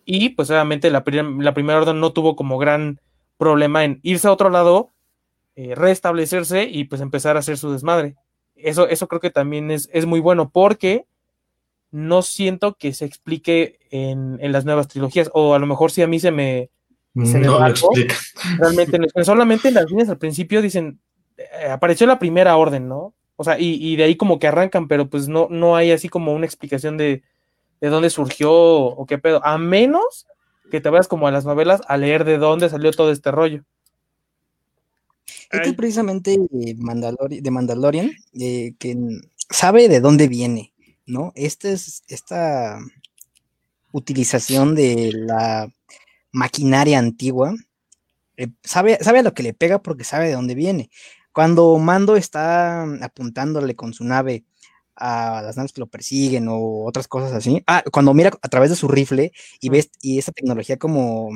[0.06, 1.04] y pues obviamente la,
[1.40, 3.02] la primera orden no tuvo como gran
[3.38, 4.93] problema en irse a otro lado
[5.56, 8.16] eh, restablecerse y pues empezar a hacer su desmadre.
[8.56, 11.06] Eso, eso creo que también es, es muy bueno porque
[11.92, 16.08] no siento que se explique en, las nuevas trilogías, o a lo mejor si a
[16.08, 16.72] mí se me...
[17.14, 17.60] no
[18.58, 21.00] realmente solamente en las líneas al principio dicen,
[21.38, 23.14] eh, apareció la primera orden, ¿no?
[23.36, 26.34] O sea, y, de ahí como que arrancan, pero pues no, no hay así como
[26.34, 27.24] una explicación de,
[27.82, 30.26] de dónde surgió o qué pedo, a menos
[30.72, 33.64] que te vayas como a las novelas a leer de dónde salió todo este rollo.
[35.52, 38.98] Este es precisamente de Mandalorian, eh, que
[39.50, 40.74] sabe de dónde viene,
[41.06, 41.32] ¿no?
[41.36, 42.80] Esta es esta
[43.92, 45.70] utilización de la
[46.32, 47.56] maquinaria antigua,
[48.38, 50.90] eh, sabe, sabe a lo que le pega porque sabe de dónde viene.
[51.34, 54.46] Cuando Mando está apuntándole con su nave
[54.96, 58.70] a las naves que lo persiguen o otras cosas así, ah, cuando mira a través
[58.72, 61.30] de su rifle y ves y esa tecnología como,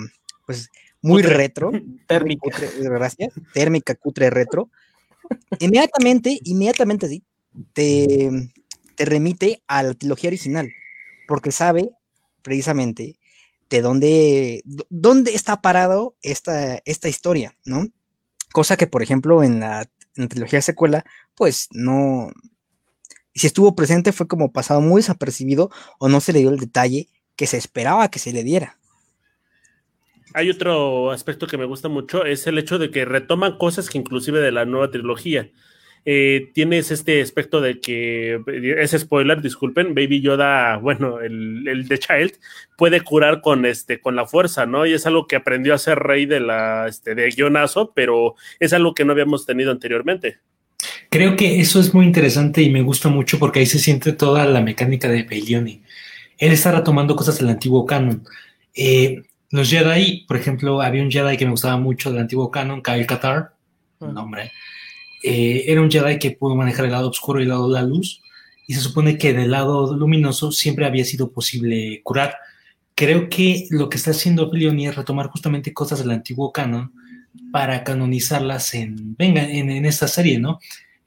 [0.46, 0.70] pues,
[1.08, 1.72] muy retro.
[2.08, 2.50] Térmica.
[2.80, 3.34] gracias.
[3.54, 4.70] Térmica, cutre, retro.
[5.60, 7.24] Inmediatamente, inmediatamente sí,
[7.74, 8.30] te,
[8.96, 10.72] te remite a la trilogía original,
[11.28, 11.90] porque sabe
[12.42, 13.18] precisamente
[13.70, 17.88] de dónde, dónde está parado esta, esta historia, ¿no?
[18.54, 21.04] Cosa que, por ejemplo, en la, en la trilogía secuela,
[21.36, 22.32] pues no,
[23.38, 27.08] si estuvo presente fue como pasado muy desapercibido o no se le dio el detalle
[27.36, 28.80] que se esperaba que se le diera.
[30.38, 33.98] Hay otro aspecto que me gusta mucho, es el hecho de que retoman cosas que
[33.98, 35.50] inclusive de la nueva trilogía.
[36.06, 38.40] Eh, tienes este aspecto de que,
[38.78, 42.34] es spoiler, disculpen, Baby Yoda, bueno, el, el de Child,
[42.78, 44.86] puede curar con, este, con la fuerza, ¿no?
[44.86, 48.74] Y es algo que aprendió a ser rey de la, este, de guionazo, pero es
[48.74, 50.38] algo que no habíamos tenido anteriormente.
[51.10, 54.46] Creo que eso es muy interesante y me gusta mucho porque ahí se siente toda
[54.46, 55.82] la mecánica de Bailioni.
[56.38, 58.24] Él está retomando cosas del antiguo canon.
[58.76, 62.82] Eh, los Jedi, por ejemplo, había un Jedi que me gustaba mucho del antiguo canon,
[62.82, 63.54] Kyle Katar,
[64.00, 64.52] un nombre.
[65.24, 67.88] Eh, era un Jedi que pudo manejar el lado oscuro y el lado de la
[67.88, 68.22] luz,
[68.68, 72.36] y se supone que del lado luminoso siempre había sido posible curar.
[72.96, 76.92] Creo que lo que está haciendo Filoni es retomar justamente cosas del antiguo canon
[77.52, 80.60] para canonizarlas en, venga, en, esta serie, ¿no?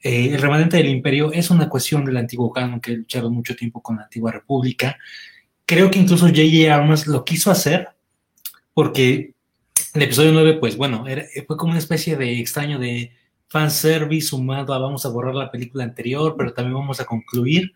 [0.02, 3.82] Eh, el remanente del imperio es una cuestión del antiguo canon que lucharon mucho tiempo
[3.82, 4.96] con la antigua república.
[5.66, 6.74] Creo que incluso J.J.
[6.74, 7.88] Abrams lo quiso hacer,
[8.80, 9.34] porque
[9.92, 11.04] el episodio 9, pues bueno,
[11.46, 13.12] fue como una especie de extraño de
[13.48, 17.74] fanservice sumado a vamos a borrar la película anterior, pero también vamos a concluir.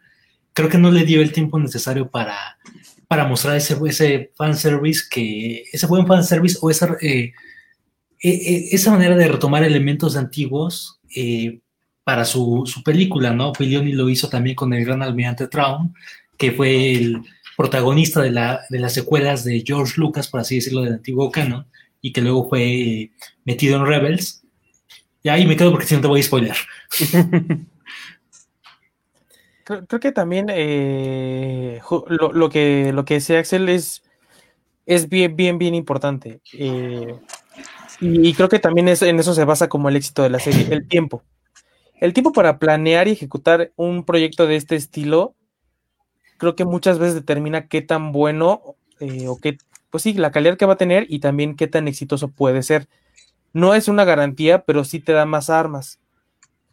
[0.54, 2.56] Creo que no le dio el tiempo necesario para,
[3.06, 7.32] para mostrar ese, ese fanservice, que, ese buen fanservice o esa, eh,
[8.18, 11.60] e, e, esa manera de retomar elementos antiguos eh,
[12.02, 13.52] para su, su, película, ¿no?
[13.54, 15.92] Filioni lo hizo también con el gran almirante Traum,
[16.38, 17.20] que fue el,
[17.56, 21.66] protagonista de, la, de las secuelas de George Lucas, por así decirlo, del antiguo canon,
[22.00, 23.10] y que luego fue eh,
[23.44, 24.42] metido en Rebels.
[25.22, 26.56] Y ahí me quedo porque si no te voy a spoiler.
[29.64, 34.02] creo, que también eh, lo, que, lo que decía Axel es
[34.86, 36.40] es bien, bien, bien importante.
[36.52, 37.14] Eh,
[38.00, 40.66] y, creo que también es, en eso se basa como el éxito de la serie,
[40.70, 41.22] el tiempo.
[42.00, 45.34] El tiempo para planear y ejecutar un proyecto de este estilo,
[46.38, 49.58] creo que muchas veces determina qué tan bueno eh, o qué,
[49.90, 52.88] pues sí, la calidad que va a tener y también qué tan exitoso puede ser.
[53.52, 56.00] No es una garantía, pero sí te da más armas.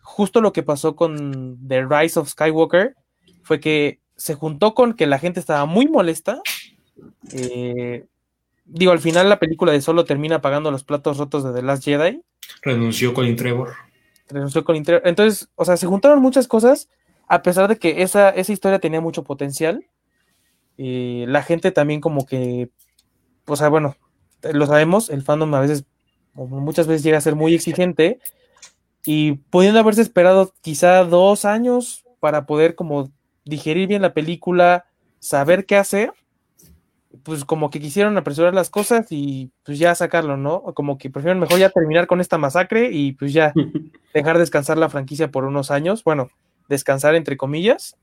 [0.01, 2.95] Justo lo que pasó con The Rise of Skywalker
[3.43, 6.41] fue que se juntó con que la gente estaba muy molesta.
[7.31, 8.05] Eh,
[8.65, 11.83] digo, al final la película de Solo termina pagando los platos rotos de The Last
[11.83, 12.21] Jedi.
[12.61, 13.73] Renunció Colin Trevor.
[14.29, 15.07] Renunció Colin Trevor.
[15.07, 16.89] Entonces, o sea, se juntaron muchas cosas,
[17.31, 19.85] a pesar de que esa, esa historia tenía mucho potencial.
[20.75, 22.71] y la gente también como que,
[23.45, 23.95] o sea, bueno,
[24.51, 25.85] lo sabemos, el fandom a veces,
[26.33, 28.19] muchas veces llega a ser muy exigente
[29.05, 33.09] y pudiendo haberse esperado quizá dos años para poder como
[33.45, 34.85] digerir bien la película,
[35.19, 36.11] saber qué hacer,
[37.23, 40.63] pues como que quisieron apresurar las cosas y pues ya sacarlo, ¿no?
[40.73, 43.53] Como que prefieren mejor ya terminar con esta masacre y pues ya
[44.13, 46.29] dejar descansar la franquicia por unos años, bueno,
[46.71, 47.95] descansar entre comillas.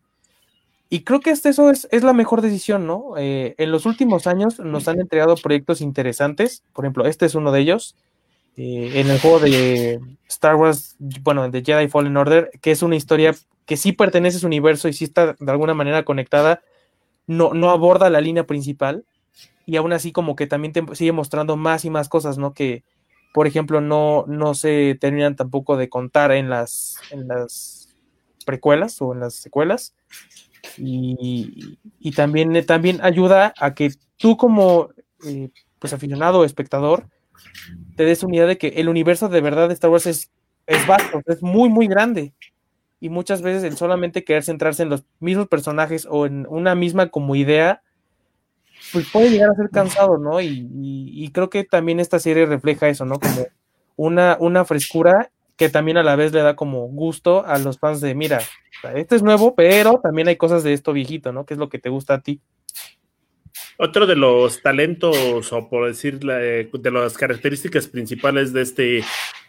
[0.91, 3.15] Y creo que este, eso es, la mejor decisión, ¿no?
[3.19, 7.51] Eh, en los últimos años nos han entregado proyectos interesantes, por ejemplo, este es uno
[7.51, 7.97] de ellos,
[8.57, 12.97] eh, en el juego de Star Wars, bueno, de Jedi Fallen Order, que es una
[12.97, 13.35] historia
[13.67, 16.63] que sí pertenece a su universo y sí está de alguna manera conectada
[17.29, 19.05] no, no aborda la línea principal
[19.67, 22.55] y aún así como que también sigue mostrando más y más cosas, ¿no?
[22.55, 22.83] Que,
[23.35, 27.88] por ejemplo, no, no se terminan tampoco de contar en las, en las
[28.49, 29.95] precuelas o en las secuelas.
[30.79, 31.79] Y,
[32.17, 34.89] también, también ayuda a que tú como
[35.27, 37.07] eh, pues aficionado o espectador
[37.95, 40.31] te des una idea de que el universo de verdad de Star Wars es,
[40.67, 42.33] es vasto, es muy, muy grande
[43.01, 47.09] y muchas veces el solamente querer centrarse en los mismos personajes o en una misma
[47.11, 47.83] como idea,
[48.93, 50.41] pues puede llegar a ser cansado, ¿no?
[50.41, 53.21] Y, creo que también esta serie refleja eso, ¿no?
[53.21, 53.47] Como
[53.97, 58.01] una, una frescura que también a la vez le da como gusto a los fans
[58.01, 58.41] de, mira,
[58.95, 61.45] este es nuevo, pero también hay cosas de esto viejito, ¿no?
[61.45, 62.41] Que es lo que te gusta a ti.
[63.77, 69.05] Otro de los talentos, o por decir, de las características principales de este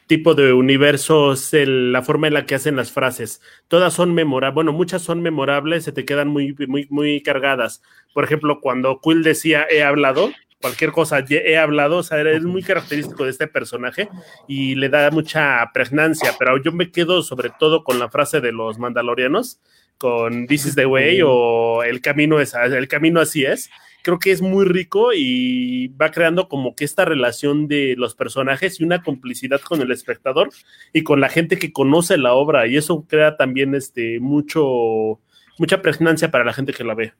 [0.07, 3.39] tipo de universos, la forma en la que hacen las frases.
[3.68, 7.84] Todas son memorables, bueno, muchas son memorables, se te quedan muy, muy, muy cargadas.
[8.16, 10.32] Por ejemplo, cuando Quill decía he hablado,
[10.62, 11.24] cualquier cosa.
[11.30, 14.10] He hablado, o sea, es muy característico de este personaje
[14.47, 18.51] y le da mucha pregnancia, pero yo me quedo sobre todo con la frase de
[18.51, 19.60] los mandalorianos,
[19.97, 23.70] con This is the way o el camino es, el camino así es
[24.01, 28.80] creo que es muy rico y va creando como que esta relación de los personajes
[28.80, 30.49] y una complicidad con el espectador
[30.93, 35.20] y con la gente que conoce la obra y eso crea también este mucho
[35.57, 37.14] mucha pregnancia para la gente que la ve.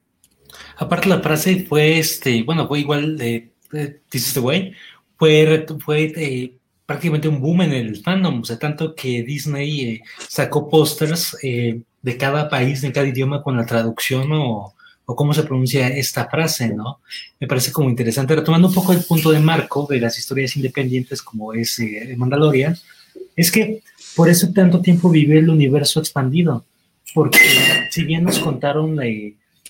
[0.80, 3.52] Aparte la frase fue este, bueno, fue igual de,
[4.10, 4.74] This is the way,
[5.18, 6.54] fue, fue eh,
[6.86, 11.82] prácticamente un boom en el fandom, o sea, tanto que Disney eh, sacó pósters eh,
[12.02, 14.74] de cada país, de cada idioma con la traducción o
[15.12, 17.00] o cómo se pronuncia esta frase, ¿no?
[17.40, 21.24] Me parece como interesante, retomando un poco el punto de marco de las historias independientes
[21.24, 22.78] como es eh, Mandalorian,
[23.36, 23.82] es que
[24.16, 26.64] por eso tanto tiempo vive el universo expandido,
[27.16, 27.40] porque
[27.90, 29.00] si bien nos contaron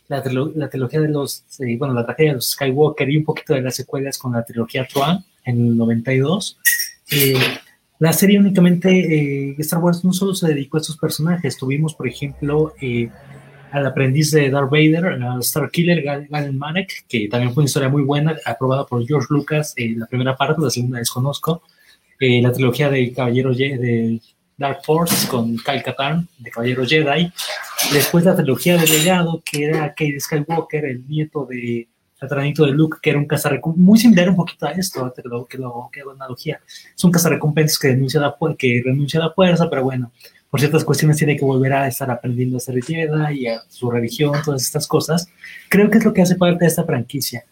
[0.09, 0.21] la,
[0.69, 3.75] trilogía de los, eh, bueno, la tragedia de los Skywalker y un poquito de las
[3.75, 6.59] secuelas con la trilogía Tron en el 92,
[7.11, 7.39] eh,
[7.99, 12.73] la serie únicamente, Star Wars no solo se dedicó a estos personajes, tuvimos, por ejemplo,
[13.71, 17.89] al aprendiz de Darth Vader, a Star Killer Galen Manek, que también fue una historia
[17.89, 21.61] muy buena, aprobada por George Lucas, en la primera parte, la segunda desconozco,
[22.19, 24.19] eh, la trilogía de Caballero de
[24.57, 27.31] Dark Force con Kyle Katarn, de Caballero Jedi,
[27.93, 32.97] después la trilogía de Legado, que era Kate Skywalker, el nieto de tratamiento de Luke,
[33.01, 36.01] que era un cazarrecompensas, muy similar un poquito a esto, que lo, que lo, que
[36.01, 36.59] analogía.
[36.95, 37.97] Es un cazarrecompensas que,
[38.57, 40.11] que renuncia a la fuerza, pero bueno,
[40.49, 43.89] por ciertas cuestiones tiene que volver a estar aprendiendo a ser Jedi y a su
[43.89, 45.29] religión, todas estas cosas.
[45.69, 47.45] Creo que es lo que hace parte de esta franquicia.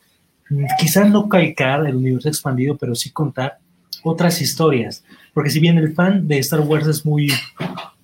[0.50, 3.60] Mm, quizás no calcar el universo expandido, pero sí contar
[4.04, 5.04] otras historias.
[5.34, 7.32] Porque si bien el fan de Star Wars es muy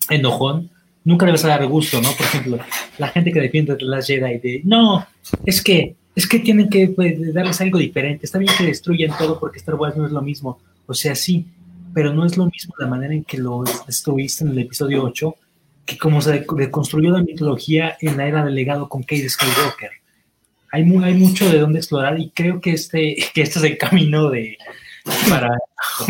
[0.10, 0.70] enojón,
[1.04, 2.12] nunca a dar gusto, ¿no?
[2.12, 2.60] Por ejemplo,
[2.98, 5.06] la gente que defiende de las Jedi de, no,
[5.46, 8.26] es que, es que tienen que pues, darles algo diferente.
[8.26, 10.60] Está bien que destruyan todo porque Star Wars no es lo mismo.
[10.86, 11.46] O sea, sí,
[11.94, 15.36] pero no es lo mismo la manera en que lo destruiste en el episodio 8
[15.86, 19.92] que como se reconstruyó la mitología en la era del legado con Kate Skywalker.
[20.72, 24.30] Hay, hay mucho de dónde explorar y creo que este, que este es el camino
[24.30, 24.58] de,
[25.30, 25.58] para,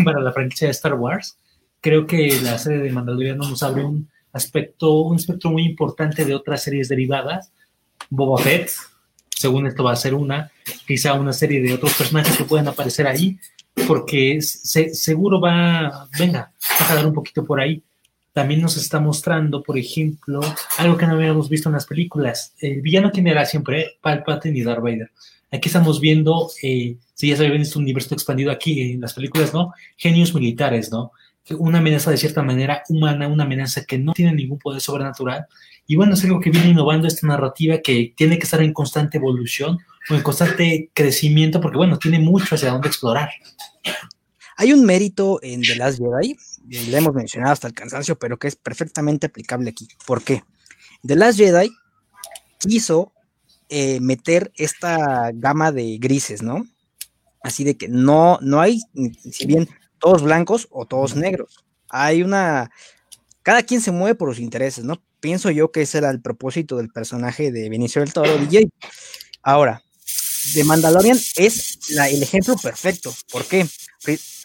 [0.04, 1.36] para la franquicia de Star Wars.
[1.80, 6.34] Creo que la serie de Mandalorian nos abre un aspecto, un espectro muy importante de
[6.34, 7.52] otras series derivadas.
[8.10, 8.70] Boba Fett,
[9.30, 10.50] según esto va a ser una,
[10.86, 13.38] quizá una serie de otros personajes que puedan aparecer ahí,
[13.86, 17.82] porque se, seguro va, venga, va a dar un poquito por ahí.
[18.32, 20.40] También nos está mostrando, por ejemplo,
[20.78, 22.52] algo que no habíamos visto en las películas.
[22.58, 25.10] El villano que era siempre Palpatine y Darth Vader.
[25.52, 29.72] Aquí estamos viendo, eh, si ya saben, este universo expandido aquí en las películas, ¿no?
[29.96, 31.12] Genios militares, ¿no?
[31.50, 35.46] Una amenaza de cierta manera humana, una amenaza que no tiene ningún poder sobrenatural,
[35.86, 39.18] y bueno, es algo que viene innovando esta narrativa que tiene que estar en constante
[39.18, 39.78] evolución
[40.08, 43.28] o en constante crecimiento, porque bueno, tiene mucho hacia dónde explorar.
[44.56, 46.36] Hay un mérito en The Last Jedi,
[46.68, 49.88] le hemos mencionado hasta el cansancio, pero que es perfectamente aplicable aquí.
[50.06, 50.42] ¿Por qué?
[51.06, 51.70] The Last Jedi
[52.60, 53.12] quiso
[53.68, 56.66] eh, meter esta gama de grises, ¿no?
[57.42, 58.80] Así de que no, no hay,
[59.30, 59.68] si bien
[60.04, 61.64] todos blancos o todos negros.
[61.88, 62.70] Hay una,
[63.42, 65.02] cada quien se mueve por sus intereses, ¿no?
[65.18, 68.68] Pienso yo que ese era el propósito del personaje de Benicio del Toro, DJ.
[69.42, 69.82] Ahora,
[70.52, 73.14] The Mandalorian es el ejemplo perfecto.
[73.32, 73.66] ¿Por qué?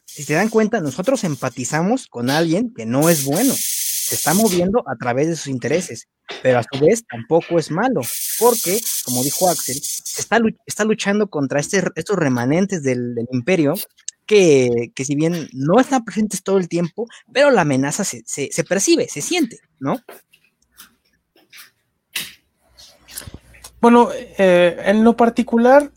[0.06, 4.84] si se dan cuenta, nosotros empatizamos con alguien que no es bueno, se está moviendo
[4.88, 6.08] a través de sus intereses,
[6.42, 8.02] pero a su vez tampoco es malo,
[8.40, 13.76] porque, como dijo Axel, está, está luchando contra este, estos remanentes del, del imperio
[14.30, 18.24] que, si bien no están presentes todo el tiempo, pero la amenaza se,
[18.64, 20.00] percibe, se siente, ¿no?
[23.82, 25.92] Bueno, eh, en lo particular,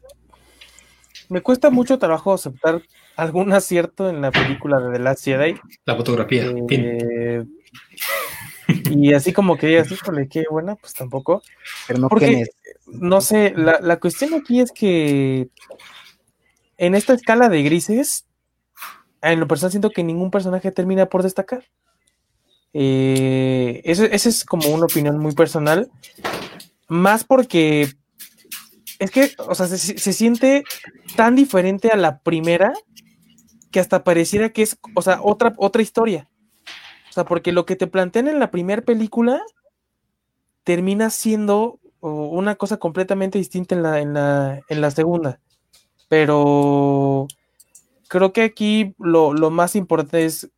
[1.29, 2.81] me cuesta mucho trabajo aceptar
[3.17, 5.57] algún acierto en la película de The Last Jedi.
[5.85, 6.55] La fotografía.
[6.71, 7.45] Eh,
[8.91, 9.95] y así como que así,
[10.31, 11.43] qué buena, pues tampoco.
[11.87, 12.47] Pero no Porque,
[12.87, 15.51] no sé, la, la cuestión aquí es que
[16.77, 18.27] en esta escala de grises,
[19.23, 21.65] en lo personal siento que ningún personaje termina por destacar.
[22.75, 25.91] Eh, esa es como una opinión muy personal.
[26.89, 27.89] Más porque
[28.99, 30.65] es que, o sea, se, siente
[31.17, 32.73] tan diferente a la primera
[33.71, 36.29] que hasta pareciera que es, o sea, otra, otra historia.
[37.11, 39.43] O sea, porque lo que te plantean en la primera película
[40.65, 45.41] termina siendo una cosa completamente distinta en la, en la, en la segunda.
[46.13, 47.27] Pero
[48.09, 50.51] creo que aquí lo, más importante es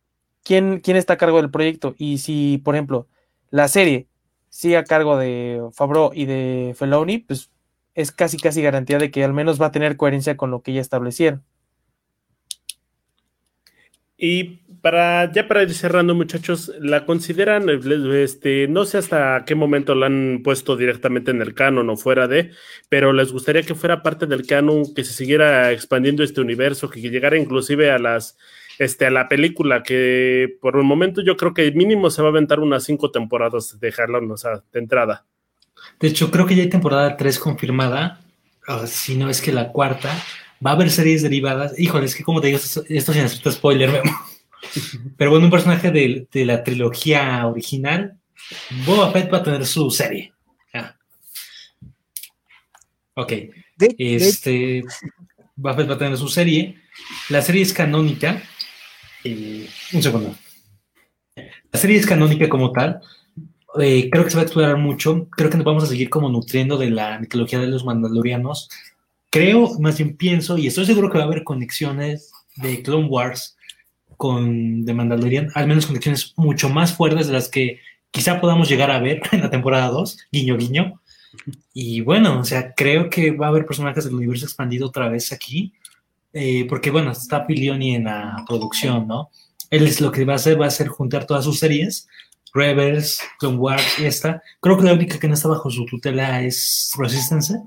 [0.43, 1.95] quién, quién está a cargo del proyecto.
[1.97, 3.07] Y si, por ejemplo,
[3.51, 4.09] la serie
[4.49, 7.51] sigue a cargo de Fabro y de Feloni, pues
[7.93, 10.73] es casi casi garantía de que al menos va a tener coherencia con lo que
[10.73, 11.41] ya establecieron.
[14.17, 17.67] Y para ya para ir cerrando, muchachos, ¿la consideran,
[18.13, 22.27] este, no sé hasta qué momento la han puesto directamente en el canon o fuera
[22.27, 22.51] de,
[22.87, 27.01] pero les gustaría que fuera parte del canon, que se siguiera expandiendo este universo, que
[27.01, 28.37] llegara inclusive a las,
[28.77, 32.31] este, a la película, que por el momento yo creo que mínimo se va a
[32.31, 35.25] aventar unas cinco temporadas de Harlan, o sea, de entrada.
[35.99, 38.21] De hecho, creo que ya hay temporada 3 confirmada,
[38.85, 40.15] si no es que la cuarta,
[40.63, 41.73] va a haber series derivadas.
[41.79, 44.03] Híjole, es que como te digo, esto, esto sin hacer spoiler,
[45.17, 48.17] Pero bueno, un personaje de, la trilogía original,
[48.85, 50.33] Boba Fett va a tener su serie.
[53.17, 53.31] Ok.
[53.97, 54.83] este,
[55.55, 56.77] Boba Fett va a tener su serie.
[57.29, 58.41] La serie es canónica.
[59.23, 60.35] Eh, un segundo.
[61.35, 62.99] La serie es canónica como tal.
[63.81, 65.27] Eh, creo que se va a explorar mucho.
[65.29, 68.69] Creo que nos vamos a seguir como nutriendo de la mitología de los mandalorianos
[69.35, 73.54] creo, más bien pienso, y estoy seguro que va a haber conexiones de Clone Wars
[74.17, 77.79] con The Mandalorian, al menos conexiones mucho más fuertes de las que
[78.11, 81.01] quizá podamos llegar a ver en la temporada 2, guiño, guiño.
[81.73, 85.33] Y bueno, o sea, creo que va a haber personajes del universo expandido otra vez
[85.33, 85.73] aquí,
[86.31, 89.29] eh, porque bueno, está Pilioni en la producción, ¿no?
[89.69, 92.07] Él es lo que va a hacer, va a hacer juntar todas sus series,
[92.53, 94.41] Rebels, Clone Wars y esta.
[94.61, 97.61] Creo que la única que no está bajo su tutela es Resistance.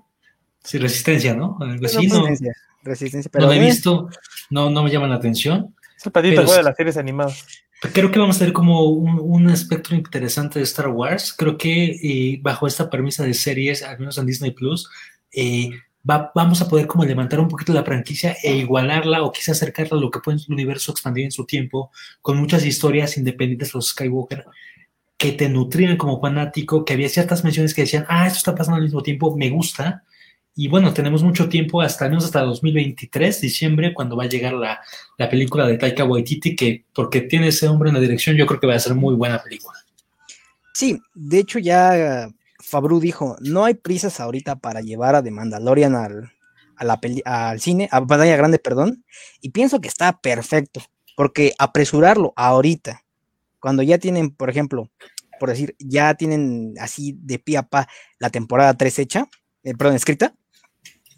[0.64, 1.58] Sí, resistencia, ¿no?
[1.60, 4.08] resistencia, resistencia, pero no lo he visto,
[4.50, 5.74] no, no me llama la atención.
[6.08, 7.44] Es el patito de las series animadas.
[7.92, 11.32] Creo que vamos a tener como un, espectro interesante de Star Wars.
[11.32, 14.90] Creo que eh, bajo esta premisa de series, al menos en Disney Plus,
[15.32, 15.70] eh,
[16.02, 20.00] vamos a poder como levantar un poquito la franquicia e igualarla o quizá acercarla a
[20.00, 21.90] lo que puede el universo expandir en su tiempo,
[22.20, 24.44] con muchas historias independientes de los Skywalker
[25.18, 28.76] que te nutrían como fanático, que había ciertas menciones que decían, ah, esto está pasando
[28.76, 30.04] al mismo tiempo, me gusta,
[30.60, 34.54] y bueno, tenemos mucho tiempo, hasta al menos hasta 2023, diciembre, cuando va a llegar
[34.54, 34.80] la,
[35.30, 38.66] película de Taika Waititi, que porque tiene ese hombre en la dirección, yo creo que
[38.66, 39.78] va a ser muy buena película.
[40.74, 42.28] Sí, de hecho ya
[42.58, 46.32] Fabru dijo, no hay prisas ahorita para llevar a The Mandalorian al,
[46.74, 49.04] a la al cine, a pantalla grande, perdón,
[49.40, 50.82] y pienso que está perfecto,
[51.16, 53.04] porque apresurarlo ahorita,
[53.60, 54.90] cuando ya tienen, por ejemplo,
[55.38, 57.86] por decir, ya tienen así de pie a pa
[58.18, 59.28] la temporada 3 hecha,
[59.62, 60.34] eh, perdón, escrita,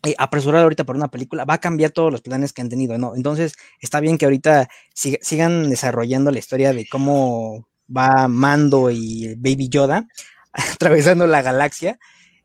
[0.04, 2.96] eh, apresurar ahorita por una película va a cambiar todos los planes que han tenido,
[2.96, 3.14] ¿no?
[3.14, 9.68] Entonces, está bien que ahorita sigan desarrollando la historia de cómo va Mando y Baby
[9.68, 10.06] Yoda
[10.52, 11.98] atravesando la galaxia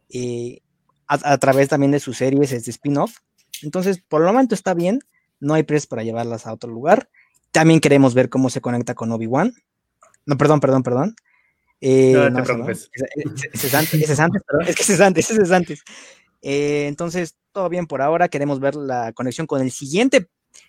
[0.10, 0.62] eh,
[1.08, 3.18] a, través también de sus series, de spin-off.
[3.62, 5.00] Entonces, por el momento está bien,
[5.40, 7.10] no hay presa para llevarlas a otro lugar.
[7.52, 9.54] También queremos ver cómo se conecta con Obi-Wan.
[10.26, 11.16] No, perdón, perdón, perdón.
[11.80, 12.90] Eh, no, te preocupes.
[13.54, 14.68] Ese, es antes, ese es antes, perdón.
[14.68, 15.84] Es que ese es antes, ese es antes.
[16.48, 18.30] Eh, entonces, todo bien por ahora.
[18.30, 20.28] Queremos ver la conexión con el siguiente,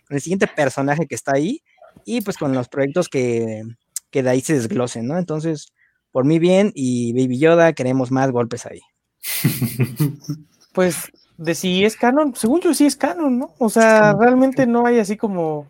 [0.09, 1.63] con el siguiente personaje que está ahí
[2.07, 3.63] y pues con los proyectos que,
[4.11, 5.19] que de ahí se desglosen, ¿no?
[5.19, 5.75] Entonces,
[6.13, 8.81] por mí bien y Baby Yoda, queremos más golpes ahí.
[10.73, 13.55] Pues de si es canon, según yo sí es canon, ¿no?
[13.57, 15.69] O sea, realmente no hay así como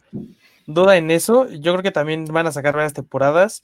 [0.66, 1.48] duda en eso.
[1.48, 3.62] Yo creo que también van a sacar varias temporadas.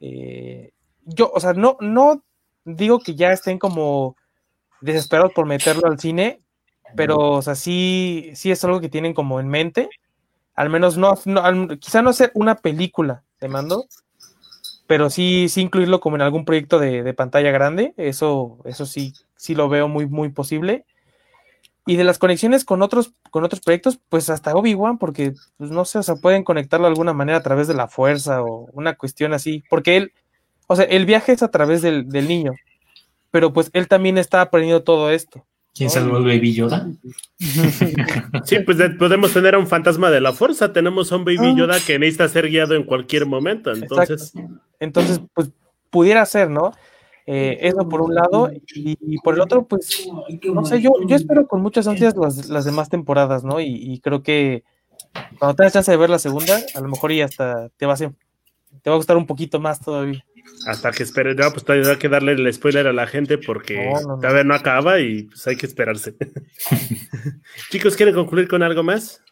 [0.00, 0.72] Eh,
[1.06, 2.22] yo, o sea, no, no
[2.66, 4.14] digo que ya estén como
[4.84, 6.40] desesperados por meterlo al cine,
[6.96, 9.88] pero, o sea, sí, sí es algo que tienen como en mente.
[10.54, 11.14] Al menos no,
[11.80, 13.86] quizá no hacer una película, te mando,
[14.86, 19.54] pero sí, sí incluirlo como en algún proyecto de, pantalla grande, eso, eso sí, sí
[19.54, 20.84] lo veo muy, muy posible.
[21.86, 25.84] Y de las conexiones con otros, con otros proyectos, pues hasta Obi-Wan, porque, pues no
[25.84, 28.94] sé, o sea, pueden conectarlo de alguna manera a través de la fuerza o una
[28.94, 30.12] cuestión así, porque él,
[30.66, 32.52] o sea, el viaje es a través del, del niño,
[33.34, 35.44] pero pues él también está aprendiendo todo esto.
[35.74, 36.88] ¿Quién salvó el Baby Yoda?
[38.44, 40.72] Sí, pues podemos tener a un fantasma de la fuerza.
[40.72, 41.54] Tenemos a un Baby ah.
[41.56, 43.72] Yoda que necesita ser guiado en cualquier momento.
[43.72, 44.34] Entonces,
[44.78, 45.50] entonces pues
[45.90, 46.70] pudiera ser, ¿no?
[47.26, 50.08] Eh, eso por un lado, y, por el otro, pues,
[50.44, 53.60] no sé, yo, yo espero con muchas ansias las, demás temporadas, ¿no?
[53.60, 54.62] Y, creo que
[55.40, 57.96] cuando tengas chance de ver la segunda, a lo mejor y hasta te va a,
[57.96, 60.24] te va a gustar un poquito más todavía.
[60.66, 63.92] Hasta que espere, no, pues todavía hay que darle el spoiler a la gente porque
[64.20, 66.14] todavía no acaba y pues hay que esperarse.
[67.70, 69.22] Chicos, ¿quieren concluir con algo más?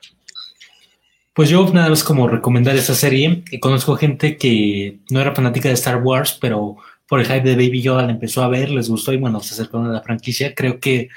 [1.35, 3.43] Pues yo nada más como recomendar esta serie.
[3.61, 6.77] Conozco gente que no era fanática de Star Wars, pero
[7.09, 9.55] por el hype de Baby Yoda la empezó a ver, les gustó y bueno, se
[9.55, 10.55] acercaron a la franquicia.
[10.55, 11.09] Creo que,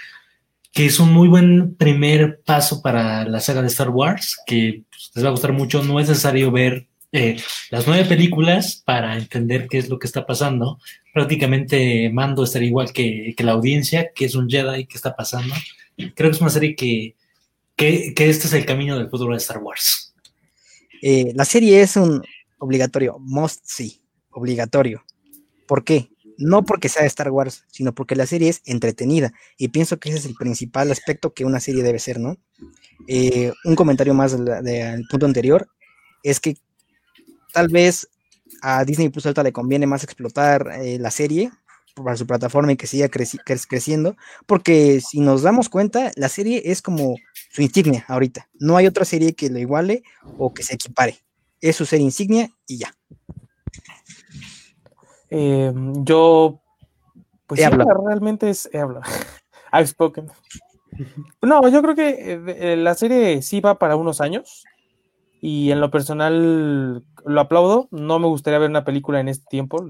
[0.72, 5.12] que es un muy buen primer paso para la saga de Star Wars, que pues,
[5.16, 5.84] les va a gustar mucho.
[5.84, 7.38] No es necesario ver eh,
[7.72, 10.80] las nueve películas para entender qué es lo que está pasando.
[11.14, 15.56] Prácticamente Mando estaría igual que, la audiencia, que es un Jedi, qué está pasando.
[15.96, 17.16] Creo que es una serie que,
[17.78, 20.14] que, este es el camino del futuro de Star Wars.
[21.02, 22.22] Eh, la serie es un
[22.58, 24.02] obligatorio, must see,
[24.32, 25.06] obligatorio.
[25.68, 26.10] ¿Por qué?
[26.38, 29.32] No porque sea Star Wars, sino porque la serie es entretenida.
[29.58, 32.36] Y pienso que ese es el principal aspecto que una serie debe ser, ¿no?
[33.08, 35.70] Eh, un comentario más del punto anterior
[36.22, 36.58] es que
[37.56, 38.10] tal vez
[38.62, 41.52] a Disney Plus ahorita le conviene más explotar eh, la serie
[41.96, 46.82] para su plataforma y que siga creciendo, porque si nos damos cuenta, la serie es
[46.82, 47.16] como
[47.52, 48.50] su insignia ahorita.
[48.60, 50.04] No hay otra serie que lo iguale
[50.38, 51.18] o que se equipare.
[51.62, 52.94] Es su serie insignia y ya.
[55.30, 56.62] Em, yo,
[57.48, 59.06] pues sí, realmente es, he hablado.
[59.72, 60.30] I've spoken.
[61.42, 64.66] No, yo creo que eh, eh, la serie sí va para unos años
[65.48, 67.88] y en lo personal lo aplaudo.
[67.92, 69.86] No me gustaría ver una película en este tiempo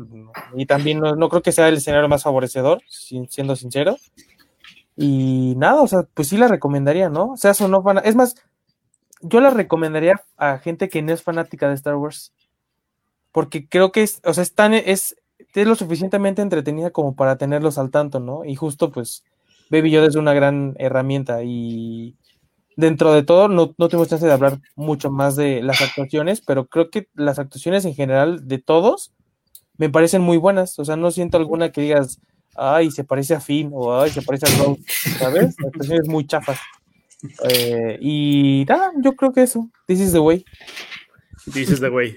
[0.53, 3.95] y también no, creo que sea el escenario más favorecedor, siendo sincero.
[4.97, 7.31] Y nada, o sea, pues sí la recomendaría, ¿no?
[7.31, 8.01] O sea, eso no fan...
[8.03, 8.35] Es más,
[9.21, 12.33] yo la recomendaría a gente que no es fanática de Star Wars.
[13.31, 14.53] Porque creo que es, o sea, es,
[14.85, 15.15] es,
[15.53, 18.43] es lo suficientemente entretenida como para tenerlos al tanto, ¿no?
[18.43, 19.23] Y justo pues
[19.69, 22.17] Baby Yoda es una gran herramienta y
[22.75, 26.67] dentro de todo, no, no tenemos chance de hablar mucho más de las actuaciones, pero
[26.67, 29.13] creo que las actuaciones en general de todos
[29.77, 30.77] me parecen muy buenas.
[30.79, 32.19] O sea, no siento alguna que digas,
[32.55, 34.81] ay, se parece a Finn o ay, se parece a Rose,
[35.19, 35.55] ¿sabes?
[35.65, 36.59] Actuaciones muy chafas.
[37.49, 39.69] Eh, y nada, yo creo que eso.
[39.87, 40.45] This is the way.
[41.45, 42.15] Dices de güey.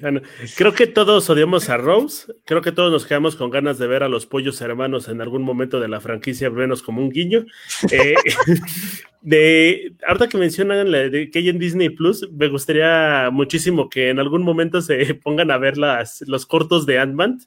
[0.56, 2.32] Creo que todos odiamos a Rose.
[2.44, 5.42] Creo que todos nos quedamos con ganas de ver a los pollos hermanos en algún
[5.42, 7.44] momento de la franquicia, menos como un guiño.
[7.90, 8.14] Eh,
[9.20, 14.08] de ahorita que mencionan la de que hay en Disney Plus, me gustaría muchísimo que
[14.08, 17.38] en algún momento se pongan a ver las, los cortos de Ant-Man.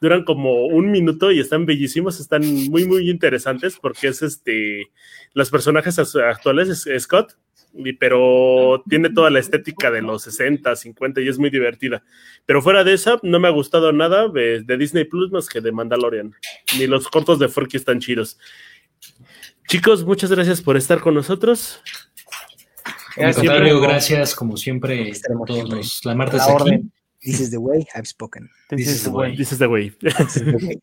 [0.00, 4.90] Duran como un minuto y están bellísimos, están muy, muy interesantes porque es este.
[5.32, 7.36] Los personajes actuales, es Scott,
[7.98, 12.02] pero tiene toda la estética de los 60, 50 y es muy divertida.
[12.44, 15.72] Pero fuera de esa, no me ha gustado nada de, Disney Plus más que de
[15.72, 16.34] Mandalorian.
[16.78, 18.38] Ni los cortos de Forky están chidos.
[19.68, 21.80] Chicos, muchas gracias por estar con nosotros.
[23.16, 25.10] Gracias, gracias como siempre
[25.46, 26.82] todos la martes aquí.
[27.26, 28.48] This is the way I've spoken.
[28.70, 29.34] This, is, the way.
[29.34, 29.90] This is the way.